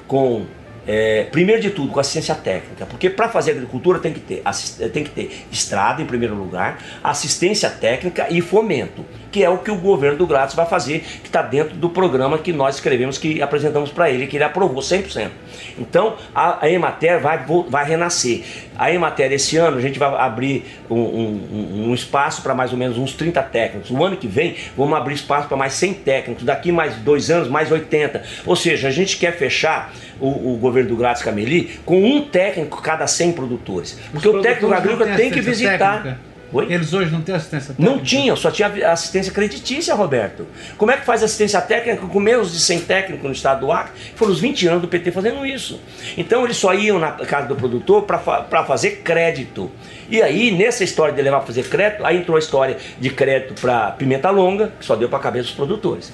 com. 0.08 0.46
É, 0.86 1.24
primeiro 1.30 1.60
de 1.62 1.70
tudo, 1.70 1.92
com 1.92 2.00
assistência 2.00 2.34
técnica, 2.34 2.86
porque 2.86 3.08
para 3.08 3.28
fazer 3.28 3.52
agricultura 3.52 3.98
tem 3.98 4.12
que, 4.12 4.20
ter, 4.20 4.42
assis- 4.44 4.76
tem 4.92 5.04
que 5.04 5.10
ter 5.10 5.44
estrada 5.50 6.02
em 6.02 6.06
primeiro 6.06 6.34
lugar, 6.34 6.78
assistência 7.04 7.70
técnica 7.70 8.26
e 8.30 8.40
fomento, 8.40 9.04
que 9.30 9.42
é 9.44 9.48
o 9.48 9.58
que 9.58 9.70
o 9.70 9.76
governo 9.76 10.18
do 10.18 10.26
Gladson 10.26 10.56
vai 10.56 10.66
fazer, 10.66 11.00
que 11.22 11.28
está 11.28 11.40
dentro 11.40 11.74
do 11.76 11.88
programa 11.88 12.36
que 12.38 12.52
nós 12.52 12.74
escrevemos, 12.74 13.16
que 13.16 13.40
apresentamos 13.40 13.90
para 13.90 14.10
ele, 14.10 14.26
que 14.26 14.36
ele 14.36 14.44
aprovou 14.44 14.82
100%. 14.82 15.30
Então, 15.78 16.16
a, 16.34 16.64
a 16.64 16.70
Emater 16.70 17.20
vai, 17.20 17.44
vai 17.68 17.84
renascer. 17.88 18.42
A 18.76 18.92
Emater, 18.92 19.30
esse 19.32 19.56
ano, 19.56 19.78
a 19.78 19.80
gente 19.80 19.98
vai 19.98 20.12
abrir 20.16 20.64
um, 20.90 20.96
um- 20.98 21.88
um 21.90 21.94
espaço 21.94 22.42
para 22.42 22.54
mais 22.54 22.72
ou 22.72 22.78
menos 22.78 22.98
uns 22.98 23.12
30 23.14 23.42
técnicos. 23.42 23.90
O 23.90 24.04
ano 24.04 24.16
que 24.16 24.26
vem, 24.26 24.56
vamos 24.76 24.96
abrir 24.98 25.14
espaço 25.14 25.48
para 25.48 25.56
mais 25.56 25.72
100 25.74 25.94
técnicos. 25.94 26.44
Daqui 26.44 26.70
mais 26.72 26.96
dois 26.96 27.30
anos, 27.30 27.48
mais 27.48 27.70
80. 27.70 28.22
Ou 28.44 28.56
seja, 28.56 28.88
a 28.88 28.90
gente 28.90 29.16
quer 29.16 29.32
fechar 29.36 29.92
o, 30.20 30.52
o 30.54 30.56
governo 30.58 30.71
do 30.88 30.96
Grátis 30.96 31.22
Cameli 31.22 31.80
com 31.84 32.02
um 32.02 32.22
técnico 32.22 32.80
cada 32.80 33.06
100 33.06 33.32
produtores. 33.32 33.98
Porque 34.10 34.28
Os 34.28 34.34
o 34.34 34.40
técnico 34.40 34.72
agrícola 34.72 35.06
tem 35.06 35.16
têm 35.16 35.30
que 35.30 35.40
visitar. 35.40 36.02
técnica? 36.02 36.32
Oi? 36.52 36.70
Eles 36.70 36.92
hoje 36.92 37.10
não 37.10 37.22
têm 37.22 37.34
assistência 37.34 37.74
técnica? 37.74 37.96
Não 37.96 38.02
tinha, 38.04 38.36
só 38.36 38.50
tinha 38.50 38.68
assistência 38.92 39.32
creditícia, 39.32 39.94
Roberto. 39.94 40.46
Como 40.76 40.90
é 40.90 40.98
que 40.98 41.04
faz 41.06 41.22
assistência 41.22 41.58
técnica 41.62 42.06
com 42.06 42.20
menos 42.20 42.52
de 42.52 42.60
100 42.60 42.80
técnicos 42.80 43.24
no 43.24 43.32
estado 43.32 43.60
do 43.60 43.72
Acre? 43.72 43.92
Foram 44.14 44.32
os 44.32 44.40
20 44.40 44.68
anos 44.68 44.82
do 44.82 44.88
PT 44.88 45.12
fazendo 45.12 45.46
isso. 45.46 45.80
Então 46.16 46.44
eles 46.44 46.58
só 46.58 46.74
iam 46.74 46.98
na 46.98 47.12
casa 47.12 47.48
do 47.48 47.56
produtor 47.56 48.02
para 48.02 48.64
fazer 48.64 49.00
crédito. 49.02 49.70
E 50.10 50.20
aí, 50.20 50.50
nessa 50.50 50.84
história 50.84 51.14
de 51.14 51.22
levar 51.22 51.38
para 51.38 51.46
fazer 51.46 51.64
crédito, 51.70 52.04
aí 52.04 52.18
entrou 52.18 52.36
a 52.36 52.38
história 52.38 52.76
de 53.00 53.08
crédito 53.08 53.58
para 53.58 53.92
pimenta 53.92 54.28
longa, 54.28 54.74
que 54.78 54.84
só 54.84 54.94
deu 54.94 55.08
para 55.08 55.18
a 55.18 55.22
cabeça 55.22 55.46
dos 55.46 55.54
produtores. 55.56 56.12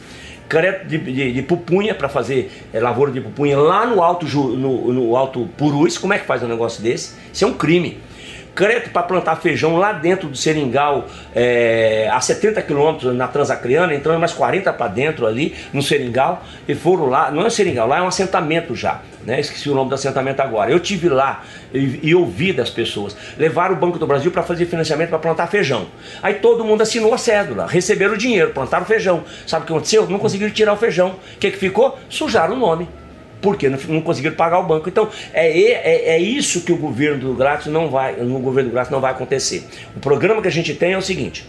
Crédito 0.49 0.87
de, 0.89 0.99
de- 0.99 1.33
de 1.33 1.43
pupunha 1.43 1.95
para 1.95 2.09
fazer 2.09 2.51
eh, 2.73 2.81
lavoura 2.81 3.13
de 3.13 3.21
pupunha 3.21 3.57
lá 3.59 3.87
no 3.87 4.03
alto, 4.03 4.27
no, 4.27 4.93
no 4.93 5.17
alto 5.17 5.49
Purus. 5.57 5.99
Como 5.99 6.13
é 6.13 6.19
que 6.19 6.27
faz 6.27 6.43
um 6.43 6.49
negócio 6.49 6.83
desse? 6.83 7.15
Isso 7.33 7.45
é 7.45 7.47
um 7.47 7.53
crime 7.55 7.99
crédito 8.59 8.91
para 8.91 9.05
plantar 9.05 9.37
feijão 9.37 9.77
lá 9.77 9.93
dentro 9.93 10.29
do 10.29 10.37
Seringal, 10.37 11.07
é, 11.33 12.11
a 12.11 12.21
70 12.21 12.61
quilômetros 12.63 13.15
na 13.15 13.29
Transacriana, 13.29 13.95
entrando 13.95 14.19
mais 14.19 14.33
40 14.33 14.73
para 14.73 14.89
dentro 14.89 15.29
ali 15.29 15.55
no 15.73 15.81
Seringal, 15.81 16.43
e 16.67 16.75
foram 16.75 17.07
lá, 17.07 17.31
não 17.31 17.47
é 17.47 17.51
Seringal, 17.51 17.87
lá 17.87 17.99
é 17.99 18.03
um 18.03 18.09
assentamento 18.09 18.75
já, 18.75 19.01
né? 19.25 19.39
esqueci 19.39 19.71
o 19.71 19.77
nome 19.77 19.91
do 19.91 19.95
assentamento 19.95 20.41
agora. 20.41 20.73
Eu 20.73 20.81
tive 20.81 21.09
lá 21.09 21.45
e, 21.73 22.01
e 22.03 22.15
ouvi 22.17 22.53
das 22.53 22.69
pessoas, 22.69 23.17
levaram 23.39 23.77
o 23.77 23.79
Banco 23.79 23.97
do 23.97 24.09
Brasil 24.09 24.33
para 24.33 24.43
fazer 24.43 24.67
financiamento 24.67 25.11
para 25.11 25.21
plantar 25.21 25.47
feijão. 25.47 25.87
Aí 26.21 26.35
todo 26.35 26.65
mundo 26.65 26.83
assinou 26.83 27.15
a 27.15 27.19
cédula, 27.19 27.65
receberam 27.65 28.15
o 28.15 28.19
dinheiro, 28.19 28.51
plantaram 28.51 28.85
feijão. 28.85 29.23
Sabe 29.47 29.63
o 29.63 29.67
que 29.67 29.73
aconteceu? 29.73 30.11
Não 30.11 30.19
conseguiram 30.19 30.53
tirar 30.53 30.73
o 30.73 30.77
feijão. 30.77 31.11
O 31.11 31.39
que, 31.39 31.53
que 31.53 31.59
ficou? 31.59 31.97
Sujaram 32.11 32.55
o 32.55 32.59
nome 32.59 32.89
porque 33.41 33.69
não, 33.69 33.79
não 33.89 34.01
conseguiram 34.01 34.35
pagar 34.37 34.59
o 34.59 34.65
banco. 34.65 34.89
Então, 34.89 35.09
é, 35.33 35.49
é, 35.49 36.09
é 36.11 36.19
isso 36.19 36.63
que 36.63 36.73
o 36.73 36.77
governo 36.77 37.29
do 37.29 37.35
Grátis 37.35 37.67
não 37.67 37.89
vai, 37.89 38.17
no 38.17 38.39
governo 38.39 38.71
do 38.71 38.73
Grátis 38.73 38.91
não 38.91 39.01
vai 39.01 39.13
acontecer. 39.13 39.67
O 39.97 40.01
programa 40.01 40.43
que 40.43 40.49
a 40.49 40.53
gente 40.53 40.75
tem 40.75 40.93
é 40.93 40.99
o 40.99 41.03
seguinte: 41.03 41.47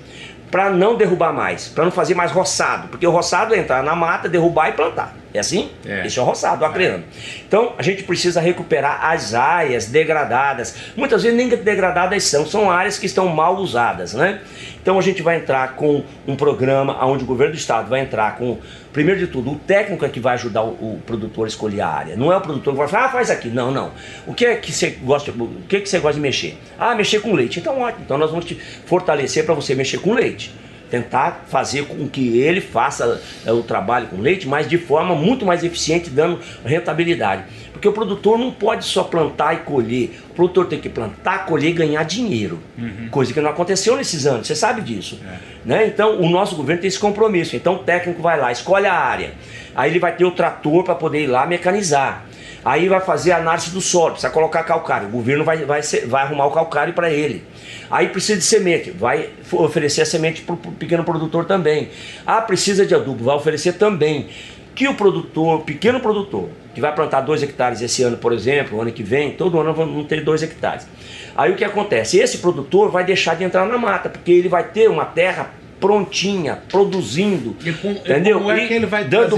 para 0.51 0.69
não 0.69 0.95
derrubar 0.95 1.33
mais, 1.33 1.67
para 1.67 1.83
não 1.83 1.91
fazer 1.91 2.15
mais 2.15 2.31
roçado, 2.31 2.87
porque 2.89 3.05
o 3.05 3.11
roçado 3.11 3.53
é 3.53 3.59
entrar 3.59 3.83
na 3.83 3.95
mata, 3.95 4.27
derrubar 4.27 4.69
e 4.69 4.71
plantar. 4.73 5.15
É 5.33 5.39
assim? 5.39 5.69
É. 5.85 6.07
Esse 6.07 6.17
é 6.17 6.21
o 6.21 6.25
roçado, 6.25 6.63
o 6.63 6.65
acreano. 6.65 7.03
Então 7.47 7.73
a 7.77 7.83
gente 7.83 8.03
precisa 8.03 8.41
recuperar 8.41 9.05
as 9.05 9.35
áreas 9.35 9.85
degradadas. 9.85 10.75
Muitas 10.95 11.21
vezes 11.21 11.37
nem 11.37 11.47
degradadas 11.47 12.23
são, 12.23 12.45
são 12.45 12.71
áreas 12.71 12.97
que 12.97 13.05
estão 13.05 13.27
mal 13.27 13.57
usadas, 13.57 14.13
né? 14.13 14.41
Então 14.81 14.97
a 14.97 15.01
gente 15.01 15.21
vai 15.21 15.35
entrar 15.35 15.75
com 15.75 16.03
um 16.27 16.35
programa 16.35 17.05
onde 17.05 17.23
o 17.23 17.27
governo 17.27 17.53
do 17.53 17.57
estado 17.57 17.89
vai 17.89 18.01
entrar 18.01 18.37
com, 18.37 18.57
primeiro 18.91 19.19
de 19.19 19.27
tudo, 19.27 19.51
o 19.51 19.55
técnico 19.55 20.03
é 20.03 20.09
que 20.09 20.19
vai 20.19 20.33
ajudar 20.33 20.63
o, 20.63 20.69
o 20.69 21.01
produtor 21.05 21.45
a 21.45 21.47
escolher 21.47 21.81
a 21.81 21.87
área. 21.87 22.15
Não 22.15 22.33
é 22.33 22.37
o 22.37 22.41
produtor 22.41 22.73
que 22.73 22.79
vai 22.79 22.87
falar, 22.87 23.05
ah, 23.05 23.09
faz 23.09 23.29
aqui. 23.29 23.49
Não, 23.49 23.71
não. 23.71 23.91
O 24.25 24.33
que 24.33 24.45
é 24.45 24.55
que 24.55 24.71
você 24.71 24.89
gosta, 25.03 25.31
o 25.31 25.49
que 25.67 25.75
é 25.75 25.79
que 25.81 25.87
você 25.87 25.99
gosta 25.99 26.15
de 26.15 26.21
mexer? 26.21 26.57
Ah, 26.79 26.95
mexer 26.95 27.19
com 27.19 27.33
leite. 27.33 27.59
Então 27.59 27.79
ótimo. 27.79 28.03
Então 28.03 28.17
nós 28.17 28.31
vamos 28.31 28.45
te 28.45 28.55
fortalecer 28.85 29.45
para 29.45 29.53
você 29.53 29.75
mexer 29.75 29.99
com 29.99 30.13
leite 30.13 30.51
tentar 30.89 31.45
fazer 31.47 31.85
com 31.85 32.07
que 32.07 32.39
ele 32.39 32.61
faça 32.61 33.21
é, 33.45 33.51
o 33.51 33.61
trabalho 33.61 34.07
com 34.07 34.17
leite, 34.17 34.47
mas 34.47 34.67
de 34.67 34.77
forma 34.77 35.15
muito 35.15 35.45
mais 35.45 35.63
eficiente, 35.63 36.09
dando 36.09 36.39
rentabilidade. 36.65 37.43
Porque 37.71 37.87
o 37.87 37.93
produtor 37.93 38.37
não 38.37 38.51
pode 38.51 38.83
só 38.83 39.03
plantar 39.03 39.53
e 39.53 39.57
colher. 39.59 40.19
O 40.31 40.33
produtor 40.33 40.65
tem 40.65 40.79
que 40.79 40.89
plantar, 40.89 41.45
colher 41.45 41.69
e 41.69 41.73
ganhar 41.73 42.03
dinheiro. 42.03 42.59
Uhum. 42.77 43.07
Coisa 43.09 43.33
que 43.33 43.39
não 43.39 43.49
aconteceu 43.49 43.95
nesses 43.95 44.25
anos, 44.25 44.47
você 44.47 44.55
sabe 44.55 44.81
disso. 44.81 45.17
É. 45.25 45.37
Né? 45.63 45.87
Então, 45.87 46.19
o 46.19 46.29
nosso 46.29 46.57
governo 46.57 46.81
tem 46.81 46.89
esse 46.89 46.99
compromisso. 46.99 47.55
Então, 47.55 47.75
o 47.75 47.79
técnico 47.79 48.21
vai 48.21 48.37
lá, 48.37 48.51
escolhe 48.51 48.85
a 48.85 48.93
área. 48.93 49.31
Aí 49.73 49.91
ele 49.91 49.99
vai 49.99 50.13
ter 50.13 50.25
o 50.25 50.31
trator 50.31 50.83
para 50.83 50.95
poder 50.95 51.23
ir 51.23 51.27
lá 51.27 51.45
mecanizar. 51.45 52.25
Aí 52.63 52.89
vai 52.89 52.99
fazer 52.99 53.31
a 53.31 53.37
análise 53.37 53.69
do 53.71 53.79
solo, 53.79 54.11
precisa 54.11 54.31
colocar 54.31 54.63
calcário. 54.63 55.07
O 55.07 55.11
governo 55.11 55.43
vai, 55.43 55.57
vai, 55.65 55.81
vai 55.81 56.23
arrumar 56.23 56.45
o 56.47 56.51
calcário 56.51 56.93
para 56.93 57.09
ele. 57.09 57.43
Aí 57.89 58.09
precisa 58.09 58.37
de 58.37 58.43
semente, 58.43 58.91
vai 58.91 59.29
oferecer 59.51 60.01
a 60.01 60.05
semente 60.05 60.41
para 60.41 60.53
o 60.53 60.57
pequeno 60.57 61.03
produtor 61.03 61.45
também. 61.45 61.89
Ah, 62.25 62.41
precisa 62.41 62.85
de 62.85 62.93
adubo, 62.93 63.23
vai 63.23 63.35
oferecer 63.35 63.73
também. 63.73 64.27
Que 64.75 64.87
o 64.87 64.93
produtor, 64.93 65.61
pequeno 65.61 65.99
produtor, 65.99 66.49
que 66.73 66.79
vai 66.79 66.93
plantar 66.93 67.21
2 67.21 67.43
hectares 67.43 67.81
esse 67.81 68.03
ano, 68.03 68.17
por 68.17 68.31
exemplo, 68.31 68.79
ano 68.79 68.91
que 68.91 69.03
vem, 69.03 69.31
todo 69.31 69.59
ano 69.59 69.73
vão 69.73 70.03
ter 70.03 70.23
2 70.23 70.43
hectares. 70.43 70.87
Aí 71.35 71.51
o 71.51 71.55
que 71.55 71.65
acontece? 71.65 72.17
Esse 72.17 72.37
produtor 72.37 72.91
vai 72.91 73.03
deixar 73.03 73.35
de 73.35 73.43
entrar 73.43 73.65
na 73.65 73.77
mata, 73.77 74.09
porque 74.09 74.31
ele 74.31 74.47
vai 74.47 74.63
ter 74.63 74.89
uma 74.89 75.05
terra 75.05 75.51
prontinha, 75.79 76.57
produzindo. 76.69 77.55
E 77.63 77.71
com, 77.73 77.91
entendeu? 77.91 78.39
Como 78.39 78.51
é 78.51 78.67
que 78.67 78.73
ele 78.73 78.85
vai 78.85 79.05
dando 79.05 79.37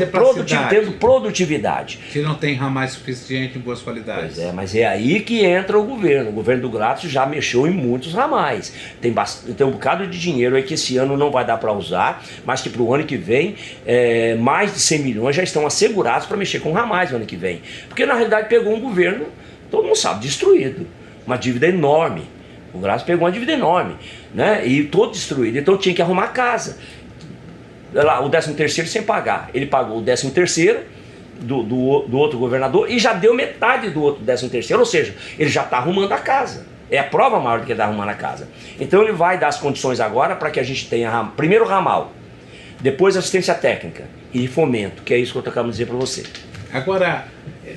produtividade. 0.94 2.00
Se 2.12 2.20
não 2.22 2.36
tem 2.36 2.56
ramais 2.56 2.92
suficiente 2.92 3.58
em 3.58 3.62
boas 3.62 3.82
qualidades. 3.82 4.36
Pois 4.36 4.40
é, 4.40 4.52
mas 4.52 4.76
é 4.76 4.86
aí 4.86 5.20
que 5.20 5.44
entra 5.44 5.80
o 5.80 5.84
governo. 5.84 6.30
O 6.30 6.34
governo 6.34 6.64
do 6.64 6.70
Grato 6.70 7.08
já 7.08 7.26
mexeu 7.26 7.68
em 7.68 7.72
muitos 7.72 8.14
ramais. 8.14 8.74
Tem, 9.00 9.14
tem 9.56 9.68
um 9.68 9.72
bocado 9.72 10.08
de 10.08 10.20
dinheiro 10.20 10.56
aí 10.56 10.64
que 10.64 10.74
esse 10.74 10.98
ano 10.98 11.16
não 11.16 11.32
vai 11.32 11.46
dar 11.46 11.58
para 11.58 11.72
usar, 11.72 12.24
mas 12.46 12.62
que 12.62 12.70
para 12.70 12.82
o 12.82 12.94
ano 12.94 13.06
que 13.06 13.18
vem, 13.18 13.56
é, 13.86 14.36
mais 14.36 14.74
de 14.74 14.80
100 14.80 15.00
milhões 15.00 15.36
já 15.36 15.44
estão 15.44 15.66
assegurados 15.66 16.26
para 16.26 16.38
mexer 16.38 16.60
com 16.60 16.72
ramais 16.72 17.12
no 17.12 17.18
ano 17.18 17.26
que 17.26 17.36
vem. 17.36 17.62
Porque 17.88 18.06
na 18.06 18.14
realidade 18.14 18.50
pegou 18.50 18.74
um 18.74 18.80
governo, 18.80 19.26
todo 19.70 19.84
mundo 19.84 19.96
sabe, 19.96 20.22
destruído. 20.22 20.88
Uma 21.26 21.38
dívida 21.38 21.68
enorme. 21.68 22.24
O 22.74 22.80
Graças 22.80 23.04
pegou 23.04 23.26
uma 23.26 23.32
dívida 23.32 23.52
enorme, 23.52 23.96
né? 24.34 24.66
E 24.66 24.84
todo 24.84 25.12
destruído. 25.12 25.58
Então 25.58 25.78
tinha 25.78 25.94
que 25.94 26.02
arrumar 26.02 26.28
casa. 26.28 26.78
Lá, 27.94 28.24
o 28.24 28.30
13 28.30 28.54
terceiro 28.54 28.90
sem 28.90 29.04
pagar. 29.04 29.50
Ele 29.54 29.66
pagou 29.66 30.00
o 30.00 30.02
13 30.02 30.32
terceiro 30.32 30.80
do, 31.42 31.64
do, 31.64 32.00
do, 32.08 32.18
outro 32.18 32.40
governador 32.40 32.90
e 32.90 32.98
já 32.98 33.14
deu 33.14 33.34
metade 33.34 33.90
do 33.90 34.02
outro 34.02 34.24
13 34.24 34.50
terceiro. 34.50 34.80
Ou 34.80 34.86
seja, 34.86 35.14
ele 35.38 35.50
já 35.50 35.64
está 35.64 35.78
arrumando 35.78 36.12
a 36.14 36.18
casa. 36.18 36.66
É 36.90 37.00
a 37.00 37.04
prova 37.04 37.40
maior 37.40 37.60
de 37.60 37.66
que 37.66 37.72
ele 37.72 37.80
está 37.80 37.86
arrumando 37.86 38.10
a 38.10 38.14
casa. 38.14 38.48
Então 38.80 39.02
ele 39.02 39.14
vai 39.14 39.38
dar 39.38 39.48
as 39.48 39.58
condições 39.58 40.00
agora 40.00 40.36
para 40.36 40.50
que 40.50 40.60
a 40.60 40.64
gente 40.64 40.90
tenha 40.90 41.24
primeiro 41.38 41.66
ramal, 41.66 42.12
depois 42.82 43.16
assistência 43.16 43.54
técnica 43.54 44.04
e 44.34 44.48
fomento, 44.48 45.02
que 45.04 45.14
é 45.14 45.18
isso 45.18 45.32
que 45.32 45.38
eu 45.38 45.42
estou 45.42 45.54
querendo 45.54 45.72
dizer 45.72 45.88
para 45.88 45.96
você. 45.96 46.24
Agora, 46.74 47.28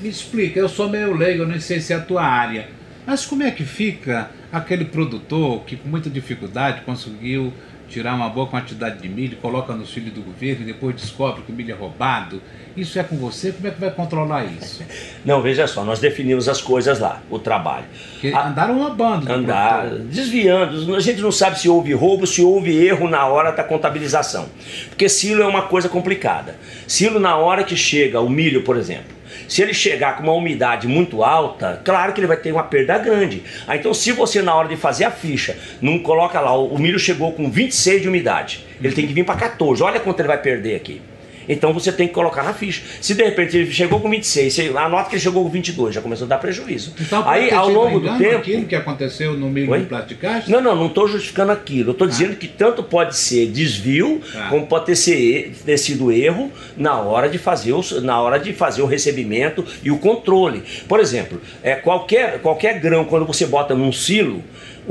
me 0.00 0.08
explica, 0.08 0.58
eu 0.58 0.68
sou 0.68 0.88
meio 0.88 1.14
leigo, 1.14 1.42
eu 1.42 1.48
não 1.48 1.60
sei 1.60 1.80
se 1.80 1.92
é 1.92 1.96
a 1.96 2.00
tua 2.00 2.24
área, 2.24 2.68
mas 3.06 3.26
como 3.26 3.42
é 3.42 3.50
que 3.50 3.64
fica 3.64 4.30
aquele 4.52 4.84
produtor 4.84 5.62
que 5.64 5.76
com 5.76 5.88
muita 5.88 6.08
dificuldade 6.08 6.82
conseguiu 6.82 7.52
tirar 7.88 8.14
uma 8.14 8.28
boa 8.28 8.46
quantidade 8.46 8.98
de 8.98 9.08
milho, 9.08 9.36
coloca 9.36 9.72
nos 9.74 9.92
filhos 9.92 10.12
do 10.12 10.22
governo 10.22 10.62
e 10.62 10.64
depois 10.64 10.96
descobre 10.96 11.42
que 11.42 11.52
o 11.52 11.54
milho 11.54 11.72
é 11.72 11.76
roubado. 11.76 12.42
Isso 12.76 12.98
é 12.98 13.04
com 13.04 13.16
você? 13.16 13.52
Como 13.52 13.68
é 13.68 13.70
que 13.70 13.80
vai 13.80 13.90
controlar 13.90 14.44
isso? 14.44 14.82
Não, 15.24 15.40
veja 15.40 15.66
só, 15.66 15.84
nós 15.84 16.00
definimos 16.00 16.48
as 16.48 16.60
coisas 16.60 16.98
lá, 16.98 17.22
o 17.30 17.38
trabalho. 17.38 17.84
Porque 18.12 18.28
a, 18.28 18.48
andaram 18.48 18.78
roubando. 18.78 19.30
Andar, 19.30 19.88
desviando. 19.90 20.96
A 20.96 21.00
gente 21.00 21.20
não 21.20 21.30
sabe 21.30 21.58
se 21.58 21.68
houve 21.68 21.92
roubo, 21.92 22.26
se 22.26 22.42
houve 22.42 22.74
erro 22.84 23.08
na 23.08 23.26
hora 23.26 23.52
da 23.52 23.62
contabilização. 23.62 24.48
Porque 24.88 25.08
silo 25.08 25.42
é 25.42 25.46
uma 25.46 25.62
coisa 25.62 25.88
complicada. 25.88 26.56
Silo 26.86 27.20
na 27.20 27.36
hora 27.36 27.62
que 27.62 27.76
chega 27.76 28.20
o 28.20 28.28
milho, 28.28 28.62
por 28.62 28.76
exemplo. 28.76 29.14
Se 29.48 29.62
ele 29.62 29.74
chegar 29.74 30.16
com 30.16 30.22
uma 30.22 30.32
umidade 30.32 30.86
muito 30.86 31.22
alta, 31.22 31.80
claro 31.84 32.12
que 32.12 32.20
ele 32.20 32.26
vai 32.26 32.36
ter 32.36 32.52
uma 32.52 32.62
perda 32.62 32.98
grande. 32.98 33.42
Ah, 33.66 33.76
então, 33.76 33.94
se 33.94 34.12
você 34.12 34.42
na 34.42 34.54
hora 34.54 34.68
de 34.68 34.76
fazer 34.76 35.04
a 35.04 35.10
ficha 35.10 35.56
não 35.80 35.98
coloca 35.98 36.40
lá, 36.40 36.56
o 36.56 36.78
milho 36.78 36.98
chegou 36.98 37.32
com 37.32 37.50
26 37.50 38.02
de 38.02 38.08
umidade, 38.08 38.64
ele 38.82 38.94
tem 38.94 39.06
que 39.06 39.12
vir 39.12 39.24
para 39.24 39.36
14. 39.36 39.82
Olha 39.82 40.00
quanto 40.00 40.20
ele 40.20 40.28
vai 40.28 40.40
perder 40.40 40.76
aqui. 40.76 41.00
Então 41.48 41.72
você 41.72 41.92
tem 41.92 42.08
que 42.08 42.14
colocar 42.14 42.42
na 42.42 42.52
ficha. 42.52 42.82
Se 43.00 43.14
de 43.14 43.22
repente 43.22 43.56
ele 43.56 43.72
chegou 43.72 44.00
com 44.00 44.08
26, 44.08 44.52
você 44.52 44.72
anota 44.76 45.08
que 45.08 45.16
ele 45.16 45.22
chegou 45.22 45.44
com 45.44 45.50
22, 45.50 45.94
já 45.94 46.00
começou 46.00 46.26
a 46.26 46.28
dar 46.28 46.38
prejuízo. 46.38 46.94
Então, 47.00 47.28
Aí 47.28 47.52
ao 47.52 47.68
longo 47.68 48.00
do 48.00 48.18
tempo. 48.18 48.38
aquilo 48.38 48.66
que 48.66 48.74
aconteceu 48.74 49.34
no 49.34 49.48
milho 49.48 49.76
de 49.78 49.86
plasticagem? 49.86 50.50
Não, 50.50 50.60
não, 50.60 50.74
não 50.74 50.86
estou 50.86 51.06
justificando 51.08 51.52
aquilo. 51.52 51.90
Eu 51.90 51.92
estou 51.92 52.06
ah. 52.06 52.10
dizendo 52.10 52.36
que 52.36 52.48
tanto 52.48 52.82
pode 52.82 53.16
ser 53.16 53.46
desvio, 53.46 54.20
ah. 54.34 54.48
como 54.50 54.66
pode 54.66 54.86
ter, 54.86 54.96
ser, 54.96 55.54
ter 55.64 55.78
sido 55.78 56.10
erro 56.10 56.50
na 56.76 56.98
hora 56.98 57.28
de 57.28 57.38
fazer 57.38 57.72
o, 57.72 57.82
na 58.02 58.20
hora 58.20 58.38
de 58.38 58.52
fazer 58.52 58.82
o 58.82 58.86
recebimento 58.86 59.64
e 59.82 59.90
o 59.90 59.98
controle. 59.98 60.62
Por 60.88 61.00
exemplo, 61.00 61.40
é, 61.62 61.74
qualquer, 61.74 62.40
qualquer 62.40 62.78
grão, 62.80 63.04
quando 63.04 63.26
você 63.26 63.46
bota 63.46 63.74
num 63.74 63.92
silo, 63.92 64.42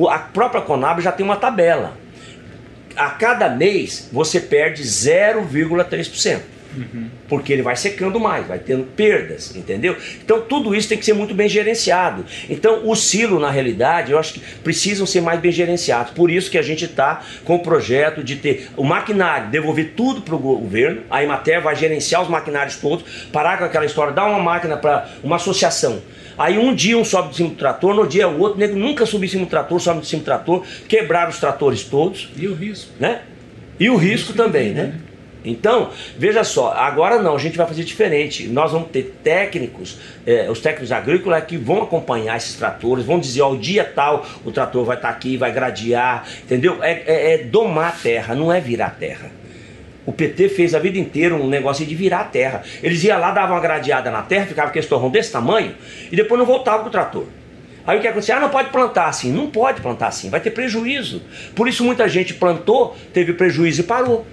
a 0.09 0.19
própria 0.19 0.61
Conab 0.61 1.01
já 1.01 1.11
tem 1.11 1.25
uma 1.25 1.35
tabela 1.35 2.02
a 2.95 3.09
cada 3.11 3.49
mês 3.49 4.09
você 4.11 4.39
perde 4.39 4.83
0,3%. 4.83 6.52
Uhum. 6.75 7.07
Porque 7.27 7.53
ele 7.53 7.61
vai 7.61 7.75
secando 7.75 8.19
mais, 8.19 8.47
vai 8.47 8.59
tendo 8.59 8.83
perdas, 8.83 9.55
entendeu? 9.55 9.95
Então 10.23 10.41
tudo 10.41 10.75
isso 10.75 10.89
tem 10.89 10.97
que 10.97 11.05
ser 11.05 11.13
muito 11.13 11.33
bem 11.33 11.47
gerenciado. 11.49 12.25
Então 12.49 12.87
o 12.87 12.95
silo, 12.95 13.39
na 13.39 13.49
realidade, 13.49 14.11
eu 14.11 14.19
acho 14.19 14.33
que 14.33 14.39
precisam 14.63 15.05
ser 15.05 15.21
mais 15.21 15.39
bem 15.39 15.51
gerenciados. 15.51 16.13
Por 16.13 16.29
isso 16.29 16.49
que 16.49 16.57
a 16.57 16.61
gente 16.61 16.85
está 16.85 17.21
com 17.43 17.55
o 17.55 17.59
projeto 17.59 18.23
de 18.23 18.35
ter 18.37 18.69
o 18.75 18.83
maquinário, 18.83 19.49
devolver 19.49 19.93
tudo 19.95 20.21
para 20.21 20.35
o 20.35 20.39
governo, 20.39 21.03
a 21.09 21.23
Emater 21.23 21.61
vai 21.61 21.75
gerenciar 21.75 22.21
os 22.21 22.29
maquinários 22.29 22.77
todos, 22.77 23.03
parar 23.31 23.57
com 23.57 23.65
aquela 23.65 23.85
história, 23.85 24.13
dar 24.13 24.25
uma 24.25 24.39
máquina 24.39 24.77
para 24.77 25.09
uma 25.23 25.35
associação. 25.37 26.01
Aí 26.37 26.57
um 26.57 26.73
dia 26.73 26.97
um 26.97 27.05
sobe 27.05 27.29
de 27.29 27.35
cima 27.37 27.49
do 27.49 27.55
trator, 27.55 27.93
no 27.93 28.07
dia 28.07 28.27
o 28.27 28.39
outro, 28.39 28.59
nego 28.59 28.75
nunca 28.75 29.05
subiu 29.05 29.27
em 29.27 29.29
cima 29.29 29.45
do 29.45 29.49
trator, 29.49 29.79
sobe 29.79 30.01
de 30.01 30.07
cima 30.07 30.21
do 30.21 30.25
trator, 30.25 30.63
quebraram 30.87 31.29
os 31.29 31.39
tratores 31.39 31.83
todos. 31.83 32.29
E 32.35 32.47
o 32.47 32.55
risco. 32.55 32.91
Né? 32.99 33.21
E 33.79 33.89
o, 33.89 33.93
o 33.93 33.97
risco, 33.97 34.31
risco 34.31 34.33
também, 34.33 34.71
né? 34.71 34.83
né? 34.83 34.93
Então, 35.43 35.89
veja 36.17 36.43
só, 36.43 36.73
agora 36.73 37.21
não, 37.21 37.35
a 37.35 37.39
gente 37.39 37.57
vai 37.57 37.67
fazer 37.67 37.83
diferente. 37.83 38.47
Nós 38.47 38.71
vamos 38.71 38.89
ter 38.89 39.17
técnicos, 39.23 39.97
eh, 40.25 40.49
os 40.49 40.61
técnicos 40.61 40.91
agrícolas 40.91 41.43
que 41.45 41.57
vão 41.57 41.83
acompanhar 41.83 42.37
esses 42.37 42.55
tratores, 42.55 43.05
vão 43.05 43.19
dizer, 43.19 43.41
ó, 43.41 43.51
o 43.51 43.57
dia 43.57 43.83
tal 43.83 44.25
o 44.45 44.51
trator 44.51 44.85
vai 44.85 44.95
estar 44.95 45.09
tá 45.09 45.13
aqui, 45.13 45.35
vai 45.35 45.51
gradear, 45.51 46.25
entendeu? 46.43 46.81
É, 46.81 47.03
é, 47.05 47.33
é 47.33 47.37
domar 47.39 47.89
a 47.89 47.91
terra, 47.91 48.35
não 48.35 48.51
é 48.51 48.61
virar 48.61 48.87
a 48.87 48.91
terra. 48.91 49.31
O 50.05 50.11
PT 50.11 50.49
fez 50.49 50.75
a 50.75 50.79
vida 50.79 50.97
inteira 50.97 51.33
um 51.33 51.47
negócio 51.47 51.85
de 51.85 51.95
virar 51.95 52.21
a 52.21 52.25
terra. 52.25 52.61
Eles 52.81 53.03
iam 53.03 53.19
lá, 53.19 53.31
davam 53.31 53.55
uma 53.55 53.61
gradeada 53.61 54.11
na 54.11 54.21
terra, 54.21 54.45
ficava 54.45 54.71
com 54.71 54.79
esse 54.79 54.87
torrão 54.87 55.09
desse 55.09 55.31
tamanho, 55.31 55.73
e 56.11 56.15
depois 56.15 56.37
não 56.37 56.45
voltavam 56.45 56.81
com 56.81 56.89
o 56.89 56.91
trator. 56.91 57.25
Aí 57.85 57.97
o 57.97 58.01
que 58.01 58.07
aconteceu? 58.07 58.37
Ah, 58.37 58.39
não 58.39 58.49
pode 58.49 58.69
plantar 58.69 59.07
assim. 59.07 59.31
Não 59.31 59.49
pode 59.49 59.81
plantar 59.81 60.07
assim, 60.07 60.29
vai 60.29 60.39
ter 60.39 60.51
prejuízo. 60.51 61.21
Por 61.53 61.67
isso 61.67 61.83
muita 61.83 62.07
gente 62.07 62.33
plantou, 62.33 62.95
teve 63.13 63.33
prejuízo 63.33 63.81
e 63.81 63.83
parou. 63.83 64.25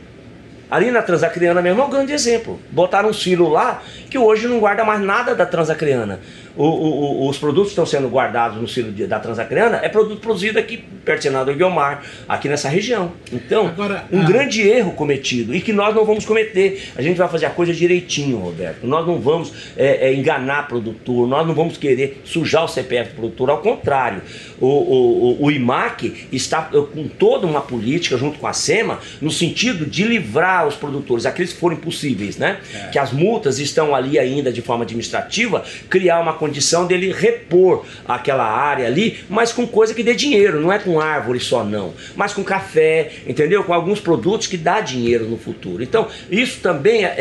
Ali 0.71 0.91
na 0.91 1.03
Transacriana 1.03 1.61
mesmo 1.61 1.83
é 1.83 1.85
um 1.85 1.91
grande 1.91 2.13
exemplo. 2.13 2.61
Botaram 2.71 3.09
um 3.09 3.13
silo 3.13 3.49
lá 3.49 3.83
que 4.09 4.17
hoje 4.17 4.47
não 4.47 4.61
guarda 4.61 4.85
mais 4.85 5.01
nada 5.01 5.35
da 5.35 5.45
Transacriana 5.45 6.21
o, 6.57 6.65
o, 6.65 7.29
os 7.29 7.39
produtos 7.39 7.69
que 7.69 7.73
estão 7.73 7.87
sendo 7.87 8.09
guardados 8.09 8.61
no 8.61 8.69
silo 8.69 8.91
da 9.07 9.19
Transacriana 9.19 9.81
é 9.83 9.89
produto 9.89 10.21
produzido 10.21 10.59
aqui 10.59 10.85
perto 11.05 11.21
do 11.21 11.23
Senado 11.23 11.55
Guiomar, 11.55 12.03
aqui 12.29 12.49
nessa 12.49 12.69
região. 12.69 13.13
Então, 13.33 13.69
Agora, 13.69 14.05
um 14.13 14.25
grande 14.25 14.67
erro 14.67 14.93
cometido 14.93 15.55
e 15.55 15.61
que 15.61 15.73
nós 15.73 15.95
não 15.95 16.05
vamos 16.05 16.25
cometer. 16.25 16.91
A 16.97 17.03
gente 17.03 17.17
vai 17.17 17.29
fazer 17.29 17.47
a 17.47 17.51
coisa 17.51 17.73
direitinho, 17.73 18.39
Roberto. 18.39 18.87
Nós 18.87 19.07
não 19.07 19.19
vamos 19.19 19.53
é, 19.77 20.09
é, 20.09 20.15
enganar 20.15 20.69
produtor, 20.69 21.27
nós 21.27 21.47
não 21.47 21.55
vamos 21.55 21.77
querer 21.77 22.21
sujar 22.25 22.65
o 22.65 22.69
CPF 22.69 23.11
do 23.11 23.17
produtor, 23.17 23.51
ao 23.51 23.59
contrário. 23.59 24.23
O, 24.61 24.67
o, 24.67 25.45
o 25.45 25.51
IMAC 25.51 26.29
está 26.31 26.63
com 26.63 27.09
toda 27.09 27.47
uma 27.47 27.61
política 27.61 28.17
junto 28.17 28.39
com 28.39 28.47
a 28.47 28.53
SEMA 28.53 28.99
no 29.21 29.31
sentido 29.31 29.87
de 29.87 30.05
livrar 30.05 30.67
os 30.67 30.75
produtores, 30.75 31.27
aqueles 31.27 31.53
que 31.53 31.59
forem 31.59 31.79
possíveis, 31.79 32.37
né? 32.37 32.59
É. 32.75 32.89
Que 32.89 32.99
as 32.99 33.13
multas 33.13 33.59
estão 33.59 33.95
ali 33.95 34.19
ainda 34.19 34.53
de 34.53 34.61
forma 34.61 34.85
administrativa, 34.85 35.65
criar 35.89 36.21
uma 36.21 36.35
condição 36.41 36.87
dele 36.87 37.13
repor 37.13 37.85
aquela 38.09 38.45
área 38.45 38.87
ali, 38.87 39.21
mas 39.29 39.53
com 39.53 39.67
coisa 39.67 39.93
que 39.93 40.03
dê 40.03 40.15
dinheiro, 40.15 40.59
não 40.59 40.73
é 40.73 40.79
com 40.79 40.99
árvore 40.99 41.39
só 41.39 41.63
não, 41.63 41.93
mas 42.17 42.33
com 42.33 42.43
café, 42.43 43.13
entendeu? 43.27 43.63
Com 43.63 43.75
alguns 43.75 44.01
produtos 44.01 44.47
que 44.47 44.57
dá 44.57 44.81
dinheiro 44.81 45.27
no 45.29 45.37
futuro. 45.37 45.83
Então, 45.83 46.09
isso 46.31 46.61
também 46.61 47.05
é, 47.05 47.15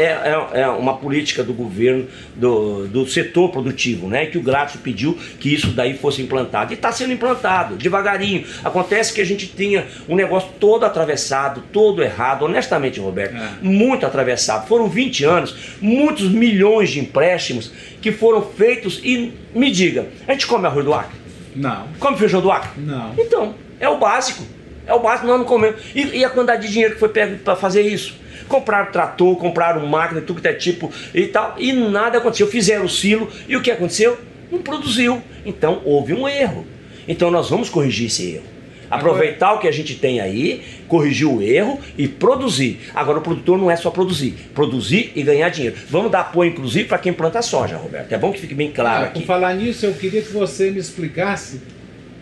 é, 0.54 0.62
é 0.62 0.68
uma 0.70 0.96
política 0.96 1.44
do 1.44 1.54
governo, 1.54 2.08
do, 2.34 2.88
do 2.88 3.06
setor 3.06 3.50
produtivo, 3.52 4.08
né? 4.08 4.26
Que 4.26 4.38
o 4.38 4.42
Grátis 4.42 4.80
pediu 4.82 5.18
que 5.40 5.54
isso 5.54 5.68
daí 5.72 5.98
fosse 5.98 6.22
implantado. 6.22 6.72
E 6.72 6.76
está 6.76 6.92
sendo 6.92 7.12
implantado, 7.12 7.76
devagarinho. 7.76 8.46
Acontece 8.64 9.12
que 9.12 9.20
a 9.20 9.26
gente 9.26 9.48
tinha 9.48 9.86
um 10.08 10.16
negócio 10.16 10.50
todo 10.60 10.86
atravessado, 10.86 11.62
todo 11.74 12.02
errado, 12.02 12.46
honestamente, 12.46 13.00
Roberto, 13.02 13.36
É. 13.36 13.50
muito 13.62 14.06
atravessado. 14.06 14.66
Foram 14.68 14.88
20 14.88 15.26
anos, 15.26 15.56
muitos 15.82 16.30
milhões 16.30 16.90
de 16.90 17.00
empréstimos 17.00 17.72
que 18.02 18.12
foram 18.12 18.42
feitos 18.42 19.00
e 19.04 19.34
me 19.54 19.72
diga, 19.72 20.08
a 20.28 20.32
gente 20.32 20.48
come 20.48 20.66
arroz 20.66 20.86
do 20.86 20.94
Acre? 20.94 21.18
Não, 21.56 21.88
Come 22.00 22.18
feijão 22.18 22.42
do 22.42 22.52
Acre? 22.52 22.80
não. 22.82 23.14
Então, 23.18 23.56
é 23.80 23.90
o 23.90 23.98
básico. 23.98 24.44
É 24.86 24.94
o 24.94 25.00
básico, 25.00 25.28
nós 25.28 25.38
não 25.38 25.46
comemos. 25.46 25.80
E, 25.94 26.02
e 26.18 26.26
a 26.26 26.30
quantidade 26.30 26.66
de 26.66 26.72
dinheiro 26.74 26.94
que 26.96 27.00
foi 27.00 27.10
pego 27.10 27.38
para 27.40 27.56
fazer 27.56 27.82
isso? 27.82 28.16
Compraram 28.48 28.92
trator, 28.92 29.36
compraram 29.38 29.86
máquina, 29.86 30.22
tudo 30.22 30.42
que 30.42 30.48
é 30.48 30.54
tipo 30.54 30.92
e 31.14 31.28
tal, 31.28 31.56
e 31.60 31.72
nada 31.74 32.18
aconteceu. 32.18 32.48
Fizeram 32.48 32.86
o 32.86 32.90
silo 32.90 33.30
e 33.48 33.56
o 33.56 33.62
que 33.62 33.70
aconteceu? 33.70 34.18
Não 34.52 34.60
produziu. 34.60 35.22
Então 35.46 35.82
houve 35.86 36.14
um 36.14 36.28
erro. 36.28 36.66
Então 37.08 37.30
nós 37.30 37.50
vamos 37.50 37.70
corrigir 37.70 38.08
esse 38.08 38.32
erro. 38.36 38.44
Aproveitar 38.90 39.54
o 39.54 39.60
que 39.60 39.68
a 39.68 39.72
gente 39.72 39.96
tem 39.96 40.20
aí, 40.20 40.64
corrigir 40.88 41.28
o 41.28 41.42
erro 41.42 41.80
e 41.98 42.08
produzir. 42.08 42.80
Agora 42.96 43.20
o 43.20 43.22
produtor 43.22 43.58
não 43.58 43.70
é 43.70 43.76
só 43.76 43.90
produzir, 43.92 44.34
produzir 44.54 45.12
e 45.16 45.22
ganhar 45.24 45.50
dinheiro. 45.50 45.76
Vamos 45.90 46.12
dar 46.12 46.22
apoio, 46.22 46.52
inclusive, 46.52 46.88
para 46.88 46.98
quem 46.98 47.14
planta 47.14 47.42
soja, 47.42 47.78
Roberto. 47.78 48.12
É 48.12 48.18
bom 48.18 48.32
que 48.32 48.40
fique 48.40 48.56
bem 48.56 48.72
claro 48.72 49.06
Ah, 49.06 49.08
por 49.10 49.18
aqui. 49.18 49.26
falar 49.26 49.54
nisso, 49.56 49.86
eu 49.86 49.94
queria 49.94 50.22
que 50.22 50.32
você 50.34 50.72
me 50.72 50.80
explicasse 50.80 51.62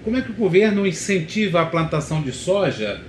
como 0.04 0.18
é 0.18 0.22
que 0.22 0.32
o 0.32 0.34
governo 0.34 0.86
incentiva 0.88 1.62
a 1.62 1.66
plantação 1.66 2.22
de 2.22 2.32
soja, 2.32 3.02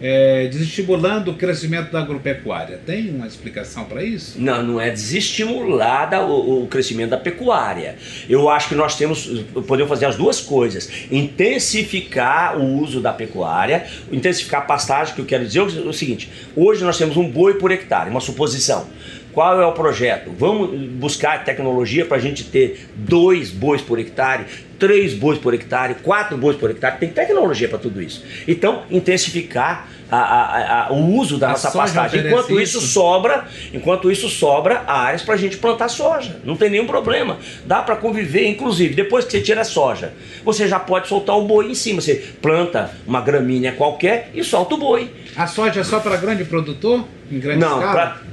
é, 0.00 0.46
desestimulando 0.48 1.30
o 1.30 1.34
crescimento 1.34 1.90
da 1.90 2.00
agropecuária. 2.00 2.78
Tem 2.84 3.10
uma 3.10 3.26
explicação 3.26 3.84
para 3.84 4.02
isso? 4.02 4.40
Não, 4.40 4.62
não 4.62 4.80
é 4.80 4.90
desestimulada 4.90 6.24
o, 6.24 6.64
o 6.64 6.66
crescimento 6.66 7.10
da 7.10 7.16
pecuária. 7.16 7.96
Eu 8.28 8.48
acho 8.48 8.68
que 8.68 8.74
nós 8.74 8.96
temos, 8.96 9.26
podemos 9.66 9.88
fazer 9.88 10.06
as 10.06 10.16
duas 10.16 10.40
coisas: 10.40 10.90
intensificar 11.10 12.58
o 12.58 12.80
uso 12.80 13.00
da 13.00 13.12
pecuária, 13.12 13.86
intensificar 14.10 14.62
a 14.62 14.64
pastagem, 14.64 15.14
que 15.14 15.20
eu 15.20 15.26
quero 15.26 15.44
dizer 15.44 15.60
é 15.60 15.62
o 15.62 15.92
seguinte: 15.92 16.30
hoje 16.54 16.84
nós 16.84 16.98
temos 16.98 17.16
um 17.16 17.28
boi 17.28 17.54
por 17.54 17.70
hectare, 17.70 18.10
uma 18.10 18.20
suposição. 18.20 18.86
Qual 19.36 19.60
é 19.60 19.66
o 19.66 19.72
projeto? 19.72 20.32
Vamos 20.38 20.70
buscar 20.92 21.44
tecnologia 21.44 22.06
para 22.06 22.16
a 22.16 22.20
gente 22.20 22.42
ter 22.44 22.88
dois 22.94 23.50
bois 23.50 23.82
por 23.82 23.98
hectare, 23.98 24.46
três 24.78 25.12
bois 25.12 25.38
por 25.38 25.52
hectare, 25.52 25.94
quatro 26.02 26.38
bois 26.38 26.56
por 26.56 26.70
hectare. 26.70 26.96
Tem 26.98 27.10
tecnologia 27.10 27.68
para 27.68 27.76
tudo 27.78 28.00
isso. 28.00 28.24
Então, 28.48 28.84
intensificar 28.90 29.88
a- 30.10 30.16
a- 30.16 30.86
a- 30.86 30.92
o 30.94 31.16
uso 31.18 31.36
da 31.36 31.48
nossa 31.48 31.70
pastagem. 31.70 32.26
Enquanto 32.28 32.58
isso, 32.58 32.78
isso? 32.78 32.86
sobra, 32.86 33.44
enquanto 33.74 34.10
isso 34.10 34.30
sobra 34.30 34.84
áreas 34.86 35.20
para 35.20 35.34
a 35.34 35.36
gente 35.36 35.58
plantar 35.58 35.88
soja. 35.88 36.40
Não 36.42 36.56
tem 36.56 36.70
nenhum 36.70 36.86
problema. 36.86 37.36
Dá 37.66 37.82
para 37.82 37.96
conviver, 37.96 38.46
inclusive, 38.48 38.94
depois 38.94 39.26
que 39.26 39.32
você 39.32 39.42
tira 39.42 39.60
a 39.60 39.64
soja, 39.64 40.14
você 40.46 40.66
já 40.66 40.78
pode 40.78 41.08
soltar 41.08 41.36
o 41.36 41.42
boi 41.42 41.70
em 41.70 41.74
cima. 41.74 42.00
Você 42.00 42.14
planta 42.40 42.90
uma 43.06 43.20
gramínea 43.20 43.72
qualquer 43.72 44.30
e 44.32 44.42
solta 44.42 44.76
o 44.76 44.78
boi. 44.78 45.10
A 45.36 45.46
soja 45.46 45.80
é 45.80 45.84
só 45.84 46.00
para 46.00 46.16
grande 46.16 46.44
produtor? 46.44 47.04
Em 47.30 47.38
grande 47.38 47.60
Não, 47.60 47.80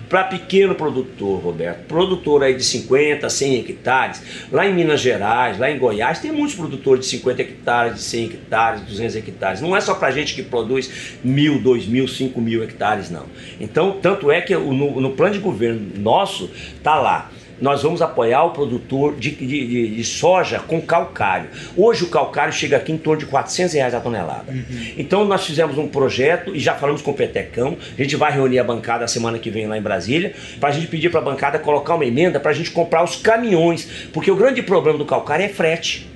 para 0.10 0.24
pequeno 0.24 0.74
produtor, 0.74 1.42
Roberto. 1.42 1.86
Produtor 1.86 2.44
aí 2.44 2.56
de 2.56 2.64
50, 2.64 3.30
100 3.30 3.60
hectares. 3.60 4.22
Lá 4.52 4.66
em 4.66 4.74
Minas 4.74 5.02
Gerais, 5.02 5.60
lá 5.60 5.70
em 5.70 5.78
Goiás, 5.78 6.20
tem 6.20 6.32
muitos 6.32 6.56
produtores 6.56 7.04
de 7.04 7.12
50 7.12 7.42
hectares, 7.42 7.96
de 7.96 8.02
100 8.02 8.26
hectares, 8.26 8.82
200 8.82 9.16
hectares. 9.18 9.62
Não 9.62 9.76
é 9.76 9.82
só 9.82 9.96
para 9.96 10.12
gente 10.12 10.34
que 10.34 10.44
produz 10.44 11.18
mil, 11.24 11.60
dois 11.60 11.86
mil, 11.86 12.08
cinco 12.08 12.40
mil 12.40 12.64
hectares, 12.64 13.10
não. 13.10 13.26
Então, 13.60 13.98
tanto 14.02 14.32
é 14.32 14.40
que 14.40 14.56
no, 14.56 15.02
no 15.02 15.12
plano 15.12 15.34
de 15.34 15.40
governo 15.40 15.82
nosso, 15.98 16.50
tá 16.82 16.96
lá. 16.96 17.32
Nós 17.64 17.82
vamos 17.82 18.02
apoiar 18.02 18.44
o 18.44 18.50
produtor 18.50 19.16
de, 19.16 19.32
de- 19.32 19.46
de- 19.68 19.96
de 19.96 20.04
soja 20.04 20.60
com 20.60 20.82
calcário. 20.82 21.48
Hoje 21.78 22.04
o 22.04 22.10
calcário 22.10 22.52
chega 22.52 22.76
aqui 22.76 22.92
em 22.92 22.98
torno 22.98 23.22
de 23.22 23.26
400 23.26 23.74
reais 23.74 23.94
a 23.96 24.02
tonelada. 24.02 24.54
Então 24.98 25.24
nós 25.24 25.46
fizemos 25.46 25.78
um 25.78 25.88
projeto 25.88 26.54
e 26.54 26.60
já 26.60 26.76
falamos 26.76 27.02
com 27.02 27.12
o 27.12 27.14
Petecão. 27.14 27.78
A 27.98 28.02
gente 28.04 28.18
vai 28.18 28.34
reunir 28.34 28.60
a 28.60 28.66
bancada 28.66 29.06
a 29.06 29.08
semana 29.08 29.40
que 29.40 29.50
vem 29.50 29.66
lá 29.66 29.78
em 29.78 29.82
Brasília 29.82 30.34
para 30.60 30.68
a 30.68 30.72
gente 30.74 30.88
pedir 30.88 31.10
para 31.10 31.22
a 31.22 31.24
bancada 31.24 31.58
colocar 31.58 31.96
uma 31.96 32.06
emenda 32.06 32.38
para 32.38 32.52
a 32.52 32.54
gente 32.54 32.70
comprar 32.70 33.02
os 33.02 33.16
caminhões, 33.16 33.88
porque 34.12 34.30
o 34.30 34.36
grande 34.36 34.62
problema 34.62 34.98
do 34.98 35.06
calcário 35.06 35.46
é 35.46 35.50
frete. 35.50 36.12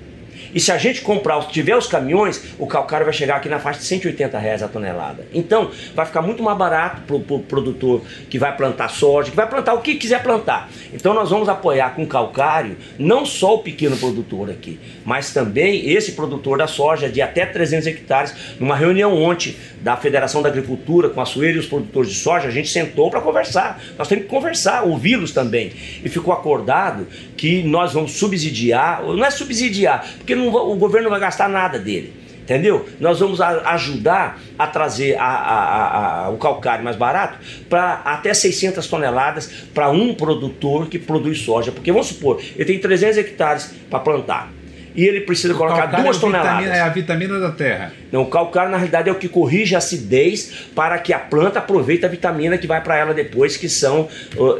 E 0.53 0.59
se 0.59 0.71
a 0.71 0.77
gente 0.77 1.01
comprar, 1.01 1.39
tiver 1.47 1.75
os 1.75 1.87
caminhões, 1.87 2.43
o 2.57 2.67
calcário 2.67 3.05
vai 3.05 3.13
chegar 3.13 3.37
aqui 3.37 3.49
na 3.49 3.59
faixa 3.59 3.79
de 3.79 3.85
180 3.85 4.37
reais 4.37 4.63
a 4.63 4.67
tonelada. 4.67 5.27
Então, 5.33 5.71
vai 5.95 6.05
ficar 6.05 6.21
muito 6.21 6.43
mais 6.43 6.57
barato 6.57 7.01
para 7.01 7.15
o 7.15 7.39
produtor 7.39 8.01
que 8.29 8.39
vai 8.39 8.55
plantar 8.55 8.89
soja, 8.89 9.29
que 9.29 9.35
vai 9.35 9.47
plantar 9.47 9.73
o 9.73 9.81
que 9.81 9.95
quiser 9.95 10.23
plantar. 10.23 10.69
Então, 10.93 11.13
nós 11.13 11.29
vamos 11.29 11.49
apoiar 11.49 11.95
com 11.95 12.05
calcário 12.05 12.77
não 12.97 13.25
só 13.25 13.55
o 13.55 13.59
pequeno 13.59 13.97
produtor 13.97 14.49
aqui, 14.49 14.79
mas 15.05 15.33
também 15.33 15.89
esse 15.89 16.13
produtor 16.13 16.57
da 16.57 16.67
soja 16.67 17.09
de 17.09 17.21
até 17.21 17.45
300 17.45 17.87
hectares. 17.87 18.35
Numa 18.59 18.75
reunião 18.75 19.15
ontem 19.15 19.55
da 19.81 19.95
Federação 19.95 20.41
da 20.41 20.49
Agricultura 20.49 21.09
com 21.09 21.21
a 21.21 21.25
Sueira 21.25 21.57
e 21.57 21.59
os 21.59 21.65
produtores 21.65 22.09
de 22.09 22.15
soja, 22.15 22.47
a 22.47 22.51
gente 22.51 22.69
sentou 22.69 23.09
para 23.09 23.21
conversar. 23.21 23.81
Nós 23.97 24.07
temos 24.07 24.25
que 24.25 24.29
conversar, 24.29 24.83
ouvi-los 24.83 25.31
também. 25.31 25.71
E 26.03 26.09
ficou 26.09 26.33
acordado 26.33 27.07
que 27.35 27.63
nós 27.63 27.93
vamos 27.93 28.13
subsidiar, 28.13 29.03
não 29.03 29.23
é 29.23 29.29
subsidiar, 29.29 30.07
porque 30.17 30.35
não 30.37 30.47
o 30.47 30.75
governo 30.75 31.05
não 31.05 31.11
vai 31.11 31.19
gastar 31.19 31.49
nada 31.49 31.77
dele. 31.79 32.13
Entendeu? 32.43 32.87
Nós 32.97 33.19
vamos 33.19 33.41
a- 33.41 33.61
ajudar 33.73 34.39
a 34.57 34.65
trazer 34.67 35.17
a- 35.19 36.25
a- 36.27 36.29
o 36.29 36.37
calcário 36.37 36.81
mais 36.81 36.95
barato 36.95 37.37
para 37.69 37.95
até 38.05 38.33
600 38.33 38.87
toneladas 38.87 39.51
para 39.73 39.89
um 39.89 40.13
produtor 40.13 40.87
que 40.87 40.97
produz 40.97 41.41
soja. 41.41 41.73
Porque 41.73 41.91
vamos 41.91 42.07
supor, 42.07 42.41
ele 42.55 42.63
tem 42.63 42.79
300 42.79 43.17
hectares 43.17 43.73
para 43.89 43.99
plantar 43.99 44.49
e 44.95 45.03
ele 45.03 45.21
precisa 45.21 45.53
colocar 45.53 45.89
Calcário 45.89 46.05
duas 46.05 46.15
é, 46.15 46.19
a 46.19 46.21
vitamina, 46.29 46.43
toneladas. 46.53 46.77
é 46.77 46.81
a 46.81 46.89
vitamina 46.89 47.39
da 47.39 47.51
terra. 47.51 47.91
Não, 48.13 48.21
o 48.21 48.27
calcário 48.27 48.71
na 48.71 48.77
realidade 48.77 49.09
é 49.09 49.11
o 49.11 49.15
que 49.15 49.27
corrige 49.27 49.75
a 49.75 49.79
acidez 49.79 50.69
para 50.73 50.97
que 50.99 51.11
a 51.11 51.19
planta 51.19 51.59
aproveite 51.59 52.05
a 52.05 52.07
vitamina 52.07 52.57
que 52.57 52.65
vai 52.65 52.81
para 52.81 52.95
ela 52.97 53.13
depois, 53.13 53.57
que 53.57 53.67
são, 53.67 54.07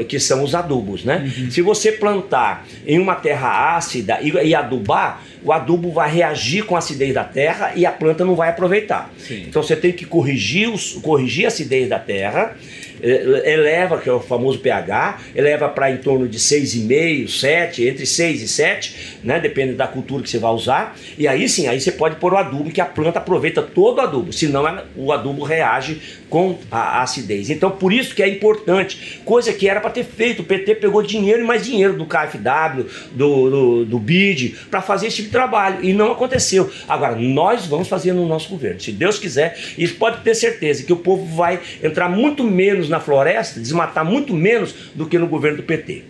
que 0.10 0.20
são 0.20 0.44
os 0.44 0.54
adubos, 0.54 1.06
né? 1.06 1.32
Se 1.50 1.62
você 1.62 1.94
plantar 1.94 2.68
em 2.86 3.00
uma 3.00 3.16
terra 3.16 3.78
ácida 3.78 4.20
e, 4.22 4.30
e 4.30 4.54
adubar, 4.54 5.22
o 5.48 5.54
adubo 5.54 5.92
vai 5.92 6.12
reagir 6.12 6.66
com 6.66 6.76
a 6.76 6.80
acidez 6.80 7.14
da 7.14 7.24
terra 7.24 7.72
e 7.74 7.86
a 7.86 7.92
planta 7.92 8.26
não 8.26 8.36
vai 8.36 8.50
aproveitar. 8.50 9.14
Sim. 9.18 9.46
Então 9.48 9.64
você 9.64 9.78
tem 9.78 9.94
que 9.94 10.06
corrigir, 10.06 10.70
os, 10.70 10.94
corrigir 10.96 11.46
a 11.46 11.48
acidez 11.48 11.88
da 11.88 11.98
terra, 11.98 12.58
eh, 13.02 13.54
eleva, 13.54 13.98
que 13.98 14.10
é 14.10 14.12
o 14.12 14.20
famoso 14.20 14.60
pH, 14.60 15.20
eleva 15.34 15.70
para 15.70 15.90
em 15.90 15.98
torno 15.98 16.28
de 16.28 16.38
6,5, 16.38 17.30
7, 17.30 17.88
entre 17.88 18.06
6 18.06 18.42
e 18.42 18.48
7, 18.50 19.20
né? 19.24 19.40
Depende 19.40 19.74
da 19.74 19.88
cultura 19.88 20.22
que 20.22 20.30
você 20.30 20.38
vai 20.38 20.52
usar. 20.52 20.98
E 21.18 21.30
aí 21.30 21.48
sim, 21.48 21.68
aí 21.68 21.80
você 21.80 21.94
pode 21.94 22.18
pôr 22.18 22.34
o 22.34 22.38
adubo, 22.38 22.70
que 22.70 22.82
a 22.82 22.86
planta 22.86 23.20
aproveita 23.20 23.62
todo 23.62 24.00
o 24.00 24.02
adubo, 24.02 24.34
senão 24.34 24.66
o 24.98 25.14
adubo 25.14 25.44
reage 25.44 26.02
com 26.30 26.58
a 26.72 27.02
acidez. 27.02 27.50
Então 27.50 27.72
por 27.72 27.94
isso 27.94 28.14
que 28.14 28.22
é 28.22 28.28
importante, 28.28 29.22
coisa 29.24 29.54
que 29.54 29.68
era 29.68 29.80
para 29.80 29.90
ter 29.90 30.04
feito. 30.04 30.42
O 30.42 30.46
PT 30.46 30.76
pegou 30.76 31.02
dinheiro 31.02 31.42
e 31.42 31.46
mais 31.46 31.66
dinheiro 31.66 31.94
do 31.94 32.06
KfW, 32.06 32.86
do, 33.12 33.50
do, 33.50 33.86
do 33.86 34.00
BID, 34.00 34.56
para 34.70 34.82
fazer 34.82 35.08
esse 35.08 35.18
tipo 35.18 35.28
de 35.28 35.32
trabalho. 35.32 35.84
E 35.84 35.94
não 35.94 36.12
aconteceu. 36.12 36.72
Agora, 36.88 37.16
nós 37.16 37.66
vamos 37.66 37.88
fazer 37.88 38.14
no 38.14 38.28
nosso 38.28 38.50
governo. 38.50 38.80
Se 38.80 38.92
Deus 38.92 39.20
quiser, 39.20 39.58
e 39.78 39.88
pode 39.88 40.22
ter 40.22 40.36
certeza 40.36 40.84
que 40.84 40.94
o 40.94 40.98
povo 40.98 41.26
vai 41.36 41.60
entrar 41.82 42.10
muito 42.10 42.44
menos 42.44 42.90
na 42.90 43.00
floresta, 43.00 43.60
desmatar 43.60 44.06
muito 44.06 44.34
menos 44.34 44.74
do 44.94 45.06
que 45.06 45.18
no 45.18 45.28
governo 45.28 45.58
do 45.58 45.64
PT. 45.64 46.04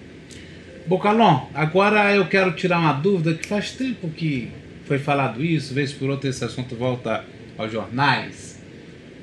Bocalon, 0.85 1.47
agora 1.53 2.15
eu 2.15 2.27
quero 2.27 2.53
tirar 2.53 2.79
uma 2.79 2.93
dúvida 2.93 3.33
que 3.33 3.45
faz 3.45 3.71
tempo 3.71 4.09
que 4.09 4.49
foi 4.85 4.97
falado 4.97 5.43
isso, 5.43 5.73
vez 5.73 5.91
por 5.91 6.09
outra 6.09 6.29
esse 6.29 6.45
assunto 6.45 6.75
volta 6.75 7.25
aos 7.57 7.71
jornais. 7.71 8.56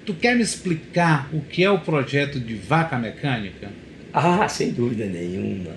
Tu 0.05 0.13
quer 0.13 0.37
me 0.37 0.43
explicar 0.43 1.31
o 1.33 1.41
que 1.41 1.65
é 1.65 1.71
o 1.71 1.79
projeto 1.79 2.39
de 2.39 2.55
vaca 2.55 2.99
mecânica? 2.99 3.71
Ah, 4.13 4.47
sem 4.49 4.71
dúvida 4.71 5.07
nenhuma. 5.07 5.71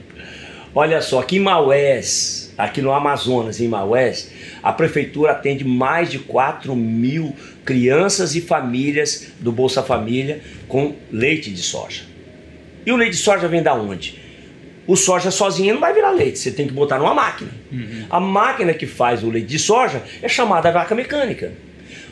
Olha 0.75 1.01
só, 1.01 1.21
aqui 1.21 1.37
em 1.37 1.39
Maués, 1.39 2.53
aqui 2.57 2.81
no 2.81 2.91
Amazonas, 2.91 3.61
em 3.61 3.69
Maués, 3.69 4.31
a 4.61 4.73
prefeitura 4.73 5.31
atende 5.31 5.63
mais 5.63 6.11
de 6.11 6.19
4 6.19 6.75
mil 6.75 7.33
crianças 7.63 8.35
e 8.35 8.41
famílias 8.41 9.31
do 9.39 9.51
Bolsa 9.51 9.81
Família 9.81 10.41
com 10.67 10.93
leite 11.09 11.49
de 11.49 11.61
soja. 11.63 12.03
E 12.85 12.91
o 12.91 12.97
leite 12.97 13.13
de 13.13 13.17
soja 13.19 13.47
vem 13.47 13.63
da 13.63 13.73
onde? 13.73 14.19
O 14.85 14.97
soja 14.97 15.31
sozinho 15.31 15.73
não 15.75 15.81
vai 15.81 15.93
virar 15.93 16.11
leite, 16.11 16.37
você 16.37 16.51
tem 16.51 16.67
que 16.67 16.73
botar 16.73 16.99
numa 16.99 17.13
máquina. 17.13 17.51
A 18.09 18.19
máquina 18.19 18.73
que 18.73 18.85
faz 18.85 19.23
o 19.23 19.29
leite 19.29 19.47
de 19.47 19.59
soja 19.59 20.03
é 20.21 20.27
chamada 20.27 20.71
vaca 20.71 20.93
mecânica. 20.93 21.51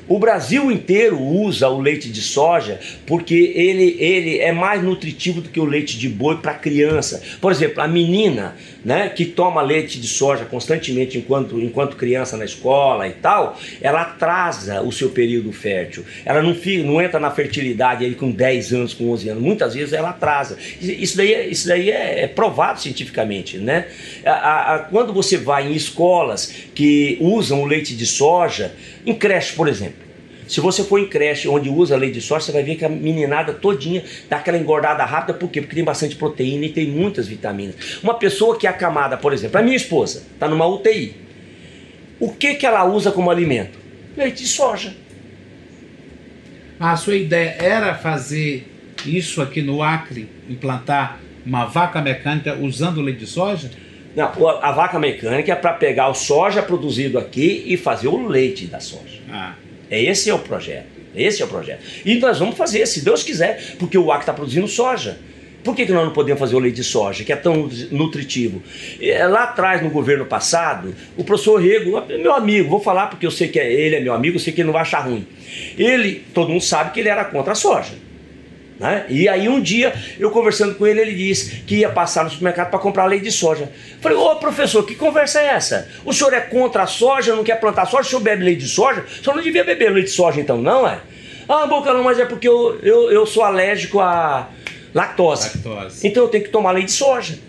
O 0.08 0.20
Brasil 0.20 0.72
inteiro 0.72 1.20
usa 1.20 1.68
o 1.68 1.82
leite 1.82 2.10
de 2.10 2.22
soja 2.22 2.80
porque 3.08 3.54
ele, 3.56 3.98
ele 4.00 4.38
é 4.40 4.52
mais 4.52 4.84
nutritivo 4.84 5.42
do 5.42 5.50
que 5.50 5.60
o 5.60 5.66
leite 5.66 5.98
de 5.98 6.08
boi 6.08 6.38
para 6.38 6.54
criança. 6.54 7.24
Por 7.42 7.52
exemplo, 7.52 7.82
a 7.82 7.88
menina 7.88 8.56
né, 8.86 9.10
que 9.10 9.26
toma 9.26 9.64
leite 9.64 10.00
de 10.00 10.08
soja 10.08 10.46
constantemente 10.46 11.18
enquanto, 11.18 11.60
enquanto 11.60 11.96
criança 11.96 12.38
na 12.38 12.46
escola 12.46 13.08
e 13.08 13.14
tal, 13.14 13.60
ela 13.82 14.04
atrasa 14.04 14.84
o 14.84 14.92
seu 14.92 15.10
período 15.10 15.52
fértil. 15.52 16.06
Ela 16.24 16.44
não, 16.44 16.54
fica, 16.54 16.84
não 16.84 17.02
entra 17.02 17.20
na 17.20 17.32
fertilidade 17.32 18.06
aí 18.06 18.14
com 18.14 18.30
10 18.30 18.74
anos, 18.74 18.94
com 18.94 19.10
11 19.10 19.30
anos. 19.30 19.44
Muitas 19.44 19.74
vezes 19.74 19.92
ela 19.92 20.12
atrasa. 20.12 20.56
Isso 20.80 21.18
daí, 21.18 21.34
é, 21.34 21.48
isso 21.48 21.68
daí 21.68 21.90
é, 21.90 22.24
é 22.24 22.28
provado 22.28 22.80
cientificamente. 22.80 23.58
Né? 23.58 23.88
A, 24.24 24.76
a, 24.76 24.80
quando 24.80 25.12
você 25.12 25.36
vai 25.36 25.68
em 25.68 25.74
escolas 25.74 26.54
que 26.76 27.18
usam 27.20 27.64
o 27.64 27.66
leite 27.66 27.96
de 27.96 28.06
soja, 28.06 28.72
em 29.04 29.16
creche, 29.16 29.56
por 29.56 29.68
exemplo, 29.68 30.06
se 30.48 30.60
você 30.60 30.84
for 30.84 31.00
em 31.00 31.08
creche 31.08 31.48
onde 31.48 31.70
usa 31.70 31.96
leite 31.96 32.16
de 32.16 32.22
soja, 32.22 32.46
você 32.46 32.52
vai 32.52 32.64
ver 32.64 32.76
que 32.76 32.86
a 32.86 32.90
meninada 32.90 33.54
todinha 33.54 34.04
dá 34.30 34.38
aquela 34.38 34.58
engordada 34.58 35.04
rápida, 35.04 35.34
por 35.38 35.50
quê? 35.50 35.62
Porque 35.62 35.76
tem 35.76 35.84
bastante 35.84 36.16
proteína 36.16 36.66
e 36.66 36.70
tem 36.70 36.88
muitas 36.88 37.28
vitaminas. 37.28 37.76
Uma 38.04 38.14
pessoa 38.14 38.58
que 38.58 38.68
é 38.68 38.70
acamada, 38.70 39.18
por 39.18 39.34
exemplo, 39.34 39.60
a 39.60 39.64
minha 39.64 39.76
esposa, 39.76 40.24
está 40.34 40.48
numa 40.48 40.66
UTI. 40.68 41.16
O 42.20 42.32
que, 42.32 42.56
que 42.56 42.66
ela 42.66 42.86
usa 42.86 43.12
como 43.12 43.30
alimento? 43.30 43.78
Leite 44.16 44.44
de 44.44 44.50
soja. 44.50 44.94
A 46.80 46.96
sua 46.96 47.16
ideia 47.16 47.56
era 47.60 47.96
fazer 47.96 48.68
isso 49.06 49.42
aqui 49.42 49.62
no 49.62 49.82
Acre, 49.82 50.30
implantar 50.50 51.20
uma 51.46 51.66
vaca 51.66 52.02
mecânica 52.02 52.58
usando 52.60 53.02
leite 53.02 53.20
de 53.20 53.28
soja? 53.28 53.72
Não, 54.16 54.26
a 54.62 54.72
vaca 54.72 54.98
mecânica 54.98 55.52
é 55.52 55.56
para 55.56 55.74
pegar 55.74 56.10
o 56.10 56.14
soja 56.14 56.62
produzido 56.64 57.20
aqui 57.20 57.64
e 57.68 57.76
fazer 57.76 58.08
o 58.08 58.28
leite 58.28 58.66
da 58.66 58.80
soja. 58.80 59.20
Ah. 59.30 59.54
É 59.90 60.02
esse 60.02 60.30
é 60.30 60.34
o 60.34 60.40
projeto. 60.40 60.96
Esse 61.16 61.42
é 61.42 61.46
o 61.46 61.48
projeto. 61.48 61.82
E 62.06 62.16
nós 62.16 62.40
vamos 62.40 62.58
fazer, 62.58 62.86
se 62.86 63.04
Deus 63.04 63.24
quiser, 63.24 63.76
porque 63.80 63.98
o 63.98 64.12
Acre 64.12 64.24
está 64.24 64.34
produzindo 64.34 64.68
soja. 64.68 65.18
Por 65.64 65.76
que, 65.76 65.86
que 65.86 65.92
nós 65.92 66.06
não 66.06 66.14
podemos 66.14 66.40
fazer 66.40 66.56
o 66.56 66.60
leite 66.60 66.76
de 66.76 66.84
soja, 66.84 67.24
que 67.24 67.34
é 67.34 67.36
tão 67.36 67.68
nutritivo? 67.90 68.62
É, 69.02 69.26
lá 69.26 69.46
atrás, 69.46 69.82
no 69.82 69.90
governo 69.90 70.24
passado, 70.24 70.94
o 71.18 71.24
professor 71.24 71.60
Rego, 71.60 72.04
meu 72.20 72.34
amigo, 72.36 72.70
vou 72.70 72.80
falar 72.80 73.08
porque 73.08 73.26
eu 73.26 73.32
sei 73.32 73.48
que 73.48 73.60
é, 73.60 73.74
ele 73.74 73.96
é 73.96 74.00
meu 74.00 74.14
amigo, 74.14 74.36
eu 74.36 74.40
sei 74.40 74.54
que 74.54 74.62
ele 74.62 74.68
não 74.68 74.74
vai 74.74 74.84
achar 74.84 75.00
ruim. 75.00 75.26
Ele, 75.76 76.24
todo 76.36 76.50
mundo 76.50 76.62
sabe 76.62 76.92
que 76.92 77.00
ele 77.00 77.10
era 77.10 77.26
contra 77.26 77.54
a 77.54 77.56
soja. 77.56 78.05
Né? 78.80 79.06
E 79.08 79.30
aí 79.30 79.48
um 79.48 79.62
dia, 79.62 79.94
eu 80.20 80.30
conversando 80.32 80.76
com 80.76 80.86
ele, 80.86 81.00
ele 81.00 81.14
disse 81.14 81.62
que 81.62 81.78
ia 81.78 81.90
passar 81.90 82.26
no 82.26 82.30
supermercado 82.30 82.70
para 82.70 82.80
comprar 82.80 83.06
leite 83.06 83.24
de 83.24 83.32
soja. 83.32 83.72
Falei, 84.02 84.18
ô 84.18 84.36
professor, 84.36 84.86
que 84.86 84.96
conversa 84.96 85.40
é 85.40 85.46
essa? 85.46 85.90
O 86.04 86.12
senhor 86.12 86.34
é 86.34 86.42
contra 86.42 86.84
a 86.84 86.88
soja, 86.88 87.36
não 87.36 87.44
quer 87.44 87.60
plantar 87.60 87.86
soja, 87.86 88.02
o 88.02 88.10
senhor 88.10 88.22
bebe 88.22 88.44
leite 88.44 88.62
de 88.62 88.68
soja? 88.68 89.02
O 89.02 89.24
senhor 89.24 89.36
não 89.36 89.44
devia 89.44 89.64
beber 89.64 89.92
leite 89.92 90.08
de 90.08 90.16
soja 90.16 90.42
então, 90.42 90.58
não 90.58 90.86
é? 90.86 91.00
Ah, 91.48 91.66
boca 91.68 91.94
não, 91.94 92.04
mas 92.04 92.20
é 92.20 92.26
porque 92.26 92.48
eu, 92.48 92.80
eu, 92.82 93.12
eu 93.12 93.26
sou 93.26 93.44
alérgico 93.44 94.00
a 94.00 94.50
lactose. 94.94 95.58
Lactose. 95.64 96.06
Então 96.06 96.24
eu 96.24 96.30
tenho 96.30 96.44
que 96.44 96.50
tomar 96.50 96.72
leite 96.72 96.88
de 96.88 96.94
soja. 96.94 97.40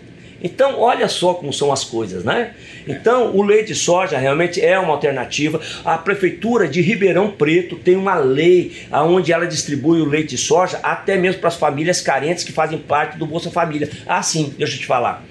Então, 0.43 0.79
olha 0.79 1.07
só 1.07 1.33
como 1.33 1.51
são 1.51 1.71
as 1.71 1.83
coisas, 1.83 2.23
né? 2.23 2.53
Então, 2.87 3.35
o 3.35 3.41
leite 3.41 3.67
de 3.67 3.75
soja 3.75 4.17
realmente 4.17 4.63
é 4.63 4.77
uma 4.77 4.93
alternativa. 4.93 5.59
A 5.83 5.97
prefeitura 5.97 6.67
de 6.67 6.79
Ribeirão 6.81 7.31
Preto 7.31 7.75
tem 7.75 7.95
uma 7.95 8.15
lei 8.15 8.71
onde 8.91 9.33
ela 9.33 9.47
distribui 9.47 9.99
o 9.99 10.05
leite 10.05 10.29
de 10.29 10.37
soja 10.37 10.79
até 10.83 11.17
mesmo 11.17 11.41
para 11.41 11.49
as 11.49 11.55
famílias 11.55 12.01
carentes 12.01 12.43
que 12.43 12.51
fazem 12.51 12.77
parte 12.77 13.17
do 13.17 13.25
Bolsa 13.25 13.49
Família. 13.49 13.89
Ah, 14.05 14.21
sim, 14.21 14.53
deixa 14.57 14.75
eu 14.75 14.79
te 14.79 14.85
falar. 14.85 15.25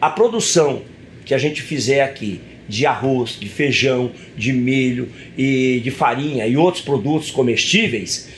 A 0.00 0.10
produção 0.10 0.82
que 1.24 1.34
a 1.34 1.38
gente 1.38 1.62
fizer 1.62 2.02
aqui 2.02 2.40
de 2.68 2.84
arroz, 2.86 3.30
de 3.40 3.48
feijão, 3.48 4.12
de 4.36 4.52
milho 4.52 5.08
e 5.36 5.80
de 5.82 5.90
farinha 5.90 6.46
e 6.46 6.56
outros 6.56 6.84
produtos 6.84 7.30
comestíveis 7.30 8.28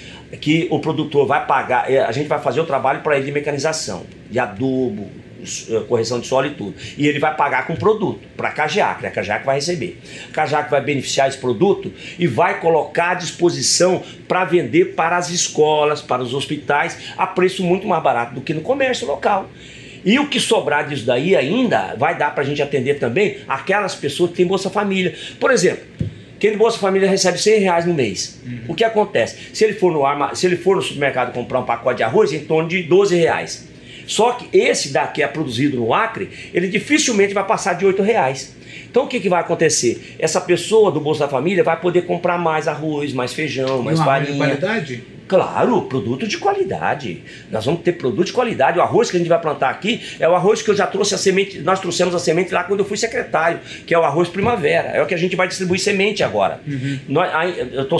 que 0.40 0.68
o 0.70 0.78
produtor 0.78 1.26
vai 1.26 1.44
pagar, 1.44 1.86
a 1.86 2.12
gente 2.12 2.28
vai 2.28 2.40
fazer 2.40 2.60
o 2.60 2.64
trabalho 2.64 3.00
para 3.00 3.16
ele 3.16 3.26
de 3.26 3.32
mecanização, 3.32 4.06
de 4.30 4.38
adubo, 4.38 5.08
eh, 5.08 5.19
correção 5.88 6.20
de 6.20 6.26
solo 6.26 6.46
e 6.46 6.50
tudo. 6.50 6.74
E 6.96 7.06
ele 7.06 7.18
vai 7.18 7.34
pagar 7.36 7.66
com 7.66 7.76
produto 7.76 8.20
para 8.36 8.48
a 8.48 8.52
Cajac, 8.52 9.04
a 9.06 9.10
Cajac 9.10 9.44
vai 9.44 9.56
receber. 9.56 10.00
A 10.30 10.32
Cajac 10.32 10.70
vai 10.70 10.80
beneficiar 10.80 11.28
esse 11.28 11.38
produto 11.38 11.92
e 12.18 12.26
vai 12.26 12.60
colocar 12.60 13.10
à 13.10 13.14
disposição 13.14 14.02
para 14.26 14.44
vender 14.44 14.94
para 14.94 15.16
as 15.16 15.30
escolas, 15.30 16.00
para 16.00 16.22
os 16.22 16.34
hospitais, 16.34 16.98
a 17.16 17.26
preço 17.26 17.62
muito 17.62 17.86
mais 17.86 18.02
barato 18.02 18.34
do 18.34 18.40
que 18.40 18.54
no 18.54 18.60
comércio 18.60 19.06
local. 19.06 19.48
E 20.04 20.18
o 20.18 20.28
que 20.28 20.40
sobrar 20.40 20.88
disso 20.88 21.04
daí 21.04 21.36
ainda 21.36 21.94
vai 21.96 22.16
dar 22.16 22.34
para 22.34 22.42
a 22.42 22.46
gente 22.46 22.62
atender 22.62 22.98
também 22.98 23.38
aquelas 23.46 23.94
pessoas 23.94 24.30
que 24.30 24.36
têm 24.36 24.46
Bolsa 24.46 24.70
Família. 24.70 25.14
Por 25.38 25.50
exemplo, 25.50 25.84
quem 26.38 26.56
Bolsa 26.56 26.78
Família 26.78 27.08
recebe 27.08 27.38
100 27.38 27.60
reais 27.60 27.86
no 27.86 27.92
mês. 27.92 28.40
Uhum. 28.44 28.60
O 28.68 28.74
que 28.74 28.82
acontece? 28.82 29.36
Se 29.52 29.62
ele, 29.62 29.74
for 29.74 29.92
no 29.92 30.06
arma, 30.06 30.34
se 30.34 30.46
ele 30.46 30.56
for 30.56 30.74
no 30.74 30.82
supermercado 30.82 31.34
comprar 31.34 31.60
um 31.60 31.64
pacote 31.64 31.98
de 31.98 32.02
arroz, 32.02 32.32
em 32.32 32.40
torno 32.40 32.66
de 32.66 32.82
12 32.82 33.14
reais. 33.14 33.68
Só 34.10 34.32
que 34.32 34.48
esse 34.52 34.88
daqui 34.88 35.22
é 35.22 35.28
produzido 35.28 35.76
no 35.76 35.94
Acre, 35.94 36.30
ele 36.52 36.66
dificilmente 36.66 37.32
vai 37.32 37.46
passar 37.46 37.74
de 37.74 37.86
8 37.86 38.02
reais. 38.02 38.56
Então 38.90 39.04
o 39.04 39.06
que, 39.06 39.20
que 39.20 39.28
vai 39.28 39.40
acontecer? 39.40 40.16
Essa 40.18 40.40
pessoa 40.40 40.90
do 40.90 41.00
Bolsa 41.00 41.28
Família 41.28 41.62
vai 41.62 41.80
poder 41.80 42.02
comprar 42.02 42.36
mais 42.36 42.66
arroz, 42.66 43.12
mais 43.12 43.32
feijão, 43.32 43.82
mais 43.84 44.00
farinha. 44.00 44.32
De 44.32 44.36
qualidade? 44.36 45.04
Claro, 45.28 45.82
produto 45.82 46.26
de 46.26 46.38
qualidade. 46.38 47.22
Nós 47.52 47.64
vamos 47.64 47.82
ter 47.82 47.92
produto 47.92 48.26
de 48.26 48.32
qualidade. 48.32 48.80
O 48.80 48.82
arroz 48.82 49.12
que 49.12 49.16
a 49.16 49.20
gente 49.20 49.28
vai 49.28 49.40
plantar 49.40 49.70
aqui 49.70 50.00
é 50.18 50.28
o 50.28 50.34
arroz 50.34 50.60
que 50.60 50.72
eu 50.72 50.74
já 50.74 50.88
trouxe 50.88 51.14
a 51.14 51.18
semente. 51.18 51.60
Nós 51.60 51.78
trouxemos 51.78 52.12
a 52.12 52.18
semente 52.18 52.52
lá 52.52 52.64
quando 52.64 52.80
eu 52.80 52.84
fui 52.84 52.96
secretário, 52.96 53.60
que 53.86 53.94
é 53.94 53.98
o 53.98 54.02
arroz 54.02 54.28
primavera. 54.28 54.88
É 54.88 55.00
o 55.00 55.06
que 55.06 55.14
a 55.14 55.16
gente 55.16 55.36
vai 55.36 55.46
distribuir 55.46 55.80
semente 55.80 56.24
agora. 56.24 56.60
Uhum. 56.66 56.98
Nós, 57.08 57.56
eu 57.72 57.88
tô 57.88 57.96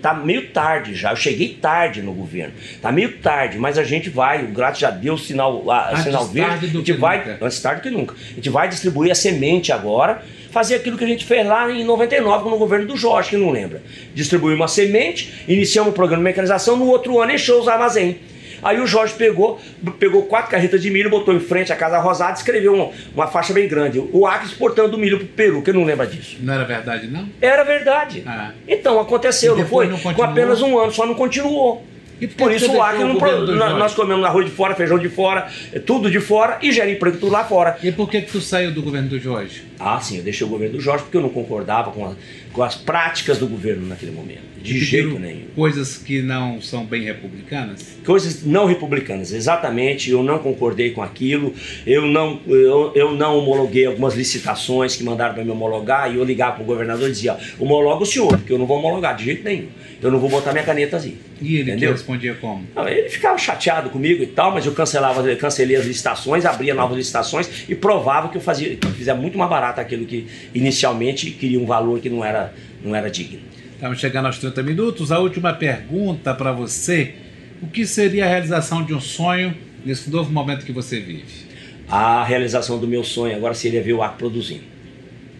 Tá 0.00 0.14
meio 0.14 0.48
tarde 0.48 0.94
já, 0.94 1.10
eu 1.10 1.16
cheguei 1.16 1.58
tarde 1.60 2.02
no 2.02 2.12
governo. 2.12 2.54
Tá 2.80 2.92
meio 2.92 3.18
tarde, 3.18 3.58
mas 3.58 3.76
a 3.76 3.82
gente 3.82 4.08
vai, 4.08 4.44
o 4.44 4.48
Grato 4.48 4.78
já 4.78 4.90
deu 4.90 5.14
o 5.14 5.18
sinal, 5.18 5.70
a, 5.70 5.90
antes 5.90 6.04
sinal 6.04 6.26
verde. 6.26 6.66
a 6.66 6.68
gente 6.68 6.92
vai, 6.92 7.18
nunca. 7.18 7.38
antes 7.44 7.60
tarde 7.60 7.82
que 7.82 7.90
nunca. 7.90 8.14
A 8.14 8.34
gente 8.34 8.50
vai 8.50 8.68
distribuir 8.68 9.10
a 9.10 9.14
semente 9.14 9.72
agora, 9.72 10.22
fazer 10.50 10.76
aquilo 10.76 10.96
que 10.96 11.04
a 11.04 11.08
gente 11.08 11.24
fez 11.24 11.46
lá 11.46 11.70
em 11.70 11.84
99 11.84 12.48
no 12.48 12.58
governo 12.58 12.86
do 12.86 12.96
Jorge, 12.96 13.30
que 13.30 13.36
não 13.36 13.50
lembra. 13.50 13.82
Distribuir 14.14 14.54
uma 14.54 14.68
semente, 14.68 15.44
iniciamos 15.48 15.90
o 15.90 15.94
programa 15.94 16.22
de 16.22 16.24
mecanização, 16.24 16.76
no 16.76 16.86
outro 16.86 17.20
ano 17.20 17.32
encheu 17.32 17.58
os 17.60 17.68
armazéns. 17.68 18.16
Aí 18.62 18.80
o 18.80 18.86
Jorge 18.86 19.14
pegou, 19.14 19.60
pegou 19.98 20.22
quatro 20.24 20.50
carretas 20.50 20.80
de 20.82 20.90
milho, 20.90 21.10
botou 21.10 21.34
em 21.34 21.40
frente 21.40 21.72
à 21.72 21.76
Casa 21.76 21.98
Rosada 21.98 22.32
e 22.32 22.34
escreveu 22.34 22.74
uma, 22.74 22.90
uma 23.14 23.26
faixa 23.26 23.52
bem 23.52 23.68
grande. 23.68 23.98
O 24.12 24.26
Acre 24.26 24.48
exportando 24.48 24.96
o 24.96 24.98
milho 24.98 25.18
para 25.18 25.24
o 25.24 25.28
Peru, 25.28 25.62
que 25.62 25.72
não 25.72 25.84
lembra 25.84 26.06
disso. 26.06 26.36
Não 26.40 26.54
era 26.54 26.64
verdade, 26.64 27.06
não? 27.06 27.28
Era 27.40 27.62
verdade. 27.64 28.22
Ah. 28.26 28.52
Então 28.66 28.98
aconteceu, 29.00 29.56
não 29.56 29.66
foi? 29.66 29.86
não 29.88 29.98
Com 29.98 30.22
apenas 30.22 30.60
um 30.62 30.78
ano, 30.78 30.92
só 30.92 31.06
não 31.06 31.14
continuou. 31.14 31.84
E 32.20 32.26
por 32.26 32.50
isso 32.50 32.72
o 32.72 32.82
Acre 32.82 33.04
não 33.04 33.14
nós, 33.14 33.78
nós 33.78 33.94
comemos 33.94 34.24
arroz 34.24 34.44
de 34.44 34.50
fora, 34.50 34.74
feijão 34.74 34.98
de 34.98 35.08
fora, 35.08 35.46
é 35.72 35.78
tudo 35.78 36.10
de 36.10 36.18
fora 36.18 36.58
e 36.60 36.72
gera 36.72 36.90
emprego 36.90 37.16
tudo 37.16 37.30
lá 37.30 37.44
fora. 37.44 37.78
E 37.80 37.92
por 37.92 38.10
que, 38.10 38.20
que 38.22 38.32
tu 38.32 38.40
saiu 38.40 38.72
do 38.72 38.82
governo 38.82 39.08
do 39.08 39.20
Jorge? 39.20 39.62
Ah, 39.78 40.00
sim, 40.00 40.16
eu 40.18 40.24
deixei 40.24 40.44
o 40.44 40.50
governo 40.50 40.74
do 40.78 40.80
Jorge 40.80 41.04
porque 41.04 41.16
eu 41.16 41.20
não 41.20 41.28
concordava 41.28 41.92
com, 41.92 42.04
a- 42.06 42.14
com 42.58 42.64
as 42.64 42.74
práticas 42.74 43.38
do 43.38 43.46
governo 43.46 43.86
naquele 43.86 44.10
momento. 44.10 44.40
De 44.60 44.80
jeito 44.80 45.16
nenhum. 45.16 45.44
Coisas 45.54 45.96
que 45.96 46.20
não 46.20 46.60
são 46.60 46.84
bem 46.84 47.04
republicanas? 47.04 47.98
coisas 48.04 48.42
não 48.44 48.66
republicanas, 48.66 49.32
exatamente. 49.32 50.10
Eu 50.10 50.24
não 50.24 50.40
concordei 50.40 50.90
com 50.90 51.00
aquilo. 51.00 51.54
Eu 51.86 52.04
não, 52.04 52.40
eu, 52.48 52.90
eu 52.96 53.12
não 53.12 53.38
homologuei 53.38 53.86
algumas 53.86 54.16
licitações 54.16 54.96
que 54.96 55.04
mandaram 55.04 55.34
para 55.34 55.44
me 55.44 55.50
homologar 55.50 56.12
e 56.12 56.16
eu 56.16 56.24
ligava 56.24 56.54
para 56.54 56.62
o 56.64 56.66
governador 56.66 57.08
e 57.08 57.12
dizia: 57.12 57.36
homologa 57.60 58.02
o 58.02 58.06
senhor, 58.06 58.36
porque 58.36 58.52
eu 58.52 58.58
não 58.58 58.66
vou 58.66 58.78
homologar 58.78 59.14
de 59.14 59.26
jeito 59.26 59.44
nenhum. 59.44 59.68
Eu 60.02 60.10
não 60.10 60.18
vou 60.18 60.30
botar 60.30 60.52
minha 60.52 60.64
caneta 60.64 60.96
assim. 60.96 61.16
E 61.40 61.56
ele 61.56 61.64
que 61.64 61.70
Entendeu? 61.70 61.92
respondia 61.92 62.34
como? 62.34 62.64
Não, 62.74 62.88
Ele 62.88 63.08
ficava 63.08 63.36
chateado 63.38 63.90
comigo 63.90 64.22
e 64.22 64.26
tal, 64.26 64.52
mas 64.52 64.66
eu 64.66 64.72
cancelava, 64.72 65.28
eu 65.28 65.36
cancelei 65.36 65.76
as 65.76 65.84
licitações, 65.84 66.44
abria 66.44 66.74
novas 66.74 66.96
licitações 66.96 67.64
e 67.68 67.74
provava 67.74 68.28
que 68.28 68.36
eu 68.36 68.40
fazia, 68.40 68.76
que 68.76 68.86
eu 68.86 68.92
fizia 68.92 69.14
muito 69.14 69.36
mais 69.38 69.50
barato 69.50 69.80
aquilo 69.80 70.04
que 70.04 70.26
inicialmente 70.54 71.30
queria 71.30 71.60
um 71.60 71.66
valor 71.66 72.00
que 72.00 72.08
não 72.08 72.24
era, 72.24 72.47
não 72.82 72.94
era 72.94 73.10
digno. 73.10 73.40
Estamos 73.74 74.00
chegando 74.00 74.26
aos 74.26 74.38
30 74.38 74.62
minutos. 74.62 75.12
A 75.12 75.18
última 75.18 75.52
pergunta 75.52 76.34
para 76.34 76.52
você: 76.52 77.14
O 77.62 77.66
que 77.66 77.86
seria 77.86 78.24
a 78.24 78.28
realização 78.28 78.84
de 78.84 78.92
um 78.92 79.00
sonho 79.00 79.54
nesse 79.84 80.10
novo 80.10 80.32
momento 80.32 80.64
que 80.66 80.72
você 80.72 81.00
vive? 81.00 81.48
A 81.88 82.22
realização 82.24 82.78
do 82.78 82.86
meu 82.86 83.02
sonho 83.02 83.36
agora 83.36 83.54
seria 83.54 83.82
ver 83.82 83.92
o 83.92 84.02
Acre 84.02 84.18
produzindo. 84.18 84.64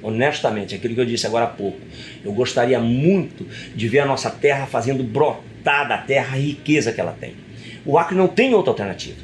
Honestamente, 0.03 0.75
aquilo 0.75 0.95
que 0.95 1.01
eu 1.01 1.05
disse 1.05 1.27
agora 1.27 1.45
há 1.45 1.49
pouco. 1.49 1.79
Eu 2.25 2.33
gostaria 2.33 2.79
muito 2.79 3.47
de 3.75 3.89
ver 3.89 4.01
a 4.01 4.07
nossa 4.07 4.31
terra 4.31 4.67
fazendo 4.67 5.03
brotar 5.03 5.89
da 5.89 5.99
terra 5.99 6.37
a 6.37 6.39
riqueza 6.39 6.93
que 6.93 7.01
ela 7.01 7.17
tem. 7.19 7.35
O 7.85 7.99
Acre 7.99 8.17
não 8.17 8.29
tem 8.29 8.55
outra 8.55 8.71
alternativa. 8.71 9.19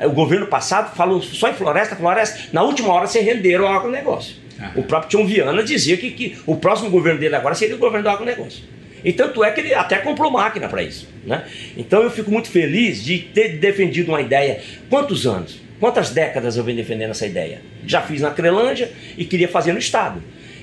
O 0.00 0.10
governo 0.10 0.46
passado 0.46 0.94
falou 0.96 1.22
só 1.22 1.48
em 1.48 1.54
floresta, 1.54 1.94
floresta. 1.94 2.48
Na 2.52 2.62
última 2.62 2.92
hora 2.92 3.06
se 3.06 3.20
renderam 3.20 3.66
ao 3.66 3.74
agronegócio. 3.74 4.41
O 4.76 4.82
próprio 4.82 5.10
Tião 5.10 5.26
Viana 5.26 5.62
dizia 5.62 5.96
que, 5.96 6.10
que 6.10 6.38
o 6.46 6.56
próximo 6.56 6.90
governo 6.90 7.18
dele 7.18 7.34
agora 7.36 7.54
seria 7.54 7.74
o 7.74 7.78
governo 7.78 8.02
do 8.02 8.08
agronegócio. 8.10 8.64
E 9.04 9.12
tanto 9.12 9.42
é 9.42 9.50
que 9.50 9.60
ele 9.60 9.74
até 9.74 9.98
comprou 9.98 10.30
máquina 10.30 10.68
para 10.68 10.82
isso. 10.82 11.08
Né? 11.24 11.44
Então 11.76 12.02
eu 12.02 12.10
fico 12.10 12.30
muito 12.30 12.48
feliz 12.48 13.02
de 13.02 13.18
ter 13.18 13.58
defendido 13.58 14.10
uma 14.10 14.20
ideia. 14.20 14.60
Quantos 14.88 15.26
anos? 15.26 15.60
Quantas 15.80 16.10
décadas 16.10 16.56
eu 16.56 16.62
venho 16.62 16.76
defendendo 16.76 17.10
essa 17.10 17.26
ideia? 17.26 17.60
Já 17.84 18.00
fiz 18.02 18.20
na 18.20 18.30
Crelândia 18.30 18.92
e 19.18 19.24
queria 19.24 19.48
fazer 19.48 19.72
no 19.72 19.78
Estado. 19.80 20.22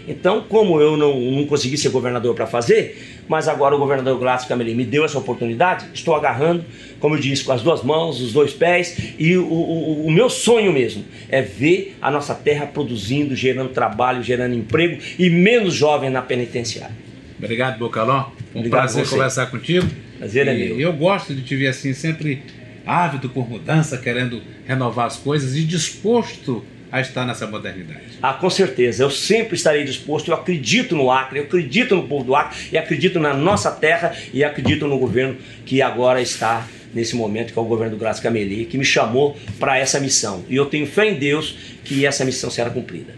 Então, 0.10 0.42
como 0.50 0.82
eu 0.82 0.98
não, 0.98 1.20
não 1.20 1.46
consegui 1.46 1.78
ser 1.78 1.90
governador 1.90 2.34
para 2.34 2.48
fazer, 2.48 3.24
mas 3.28 3.48
agora 3.48 3.76
o 3.76 3.78
governador 3.78 4.18
Glácio 4.18 4.50
Cameli 4.50 4.74
me 4.74 4.84
deu 4.84 5.06
essa 5.06 5.20
oportunidade, 5.20 5.86
estou 5.94 6.16
agarrando, 6.16 6.66
como 7.00 7.14
eu 7.14 7.20
disse, 7.20 7.44
com 7.44 7.52
as 7.52 7.62
duas 7.62 7.84
mãos, 7.84 8.20
os 8.20 8.34
dois 8.34 8.52
pés, 8.52 9.14
e 9.20 9.38
o, 9.38 9.46
o, 9.46 10.08
o 10.08 10.12
meu 10.12 10.28
sonho 10.28 10.74
mesmo 10.74 11.06
é 11.30 11.44
ver 11.44 11.96
a 12.02 12.10
nossa 12.10 12.34
terra 12.34 12.66
produzindo, 12.66 13.36
gerando 13.36 13.70
trabalho, 13.70 14.24
gerando 14.24 14.56
emprego 14.56 15.00
e 15.20 15.30
menos 15.30 15.76
jovem 15.76 16.10
na 16.10 16.24
penitenciária. 16.24 16.96
Obrigado, 17.38 17.78
Bocalão. 17.78 18.32
Um 18.56 18.60
Obrigado 18.60 18.82
prazer 18.82 19.08
conversar 19.08 19.46
contigo. 19.46 19.88
Prazer 20.18 20.48
é 20.48 20.56
E 20.56 20.70
meu. 20.70 20.80
Eu 20.80 20.94
gosto 20.94 21.36
de 21.36 21.44
te 21.44 21.56
ver 21.56 21.68
assim, 21.68 21.94
sempre 21.94 22.42
ávido 22.84 23.30
por 23.30 23.48
mudança, 23.48 23.96
querendo 23.96 24.42
renovar 24.66 25.06
as 25.06 25.18
coisas 25.18 25.56
e 25.56 25.64
disposto 25.64 26.66
a 26.92 27.02
estar 27.02 27.26
nessa 27.26 27.46
modernidade. 27.46 28.18
Ah, 28.22 28.34
com 28.34 28.50
certeza, 28.50 29.04
eu 29.04 29.12
sempre 29.12 29.56
estarei 29.56 29.84
disposto, 29.84 30.30
eu 30.30 30.36
acredito 30.36 30.96
no 30.96 31.12
Acre, 31.12 31.40
eu 31.40 31.44
acredito 31.44 31.96
no 31.96 32.08
povo 32.08 32.24
do 32.24 32.36
Acre, 32.36 32.58
e 32.72 32.78
acredito 32.78 33.20
na 33.20 33.34
nossa 33.34 33.72
terra, 33.72 34.16
e 34.34 34.44
acredito 34.44 34.88
no 34.88 34.98
governo 34.98 35.38
que 35.66 35.82
agora 35.82 36.22
está 36.22 36.68
nesse 36.94 37.16
momento, 37.16 37.54
que 37.54 37.60
é 37.60 37.62
o 37.62 37.66
governo 37.66 37.96
do 37.96 38.00
Grácio 38.00 38.24
Cameli, 38.24 38.66
que 38.66 38.78
me 38.78 38.86
chamou 38.86 39.38
para 39.60 39.78
essa 39.78 40.00
missão. 40.00 40.44
E 40.50 40.56
eu 40.56 40.66
tenho 40.66 40.88
fé 40.88 41.10
em 41.10 41.16
Deus 41.16 41.56
que 41.84 42.06
essa 42.06 42.26
missão 42.26 42.50
será 42.50 42.70
cumprida. 42.70 43.14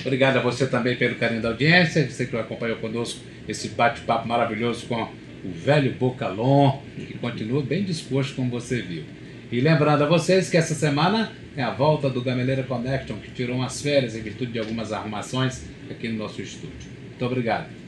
Obrigado 0.00 0.38
a 0.38 0.40
você 0.40 0.66
também 0.66 0.96
pelo 0.96 1.14
carinho 1.14 1.42
da 1.42 1.50
audiência, 1.50 2.08
você 2.08 2.26
que 2.26 2.36
acompanhou 2.36 2.76
conosco 2.78 3.20
esse 3.46 3.68
bate-papo 3.68 4.26
maravilhoso 4.26 4.86
com 4.86 5.02
o 5.44 5.52
velho 5.52 5.92
Bocalon, 5.92 6.78
que 6.96 7.14
continua 7.18 7.62
bem 7.62 7.84
disposto, 7.84 8.34
como 8.34 8.50
você 8.50 8.80
viu. 8.80 9.04
E 9.50 9.60
lembrando 9.60 10.02
a 10.02 10.06
vocês 10.06 10.48
que 10.48 10.56
essa 10.56 10.74
semana 10.74 11.32
é 11.54 11.62
a 11.62 11.74
volta 11.74 12.08
do 12.10 12.22
Gameleira 12.22 12.64
Connection, 12.64 13.20
que 13.20 13.30
tirou 13.32 13.56
umas 13.56 13.80
férias 13.80 14.14
em 14.14 14.22
virtude 14.22 14.52
de 14.52 14.58
algumas 14.58 14.92
arrumações 14.92 15.70
aqui 15.88 16.08
no 16.08 16.18
nosso 16.18 16.40
estúdio. 16.42 16.90
Muito 17.10 17.24
obrigado. 17.26 17.81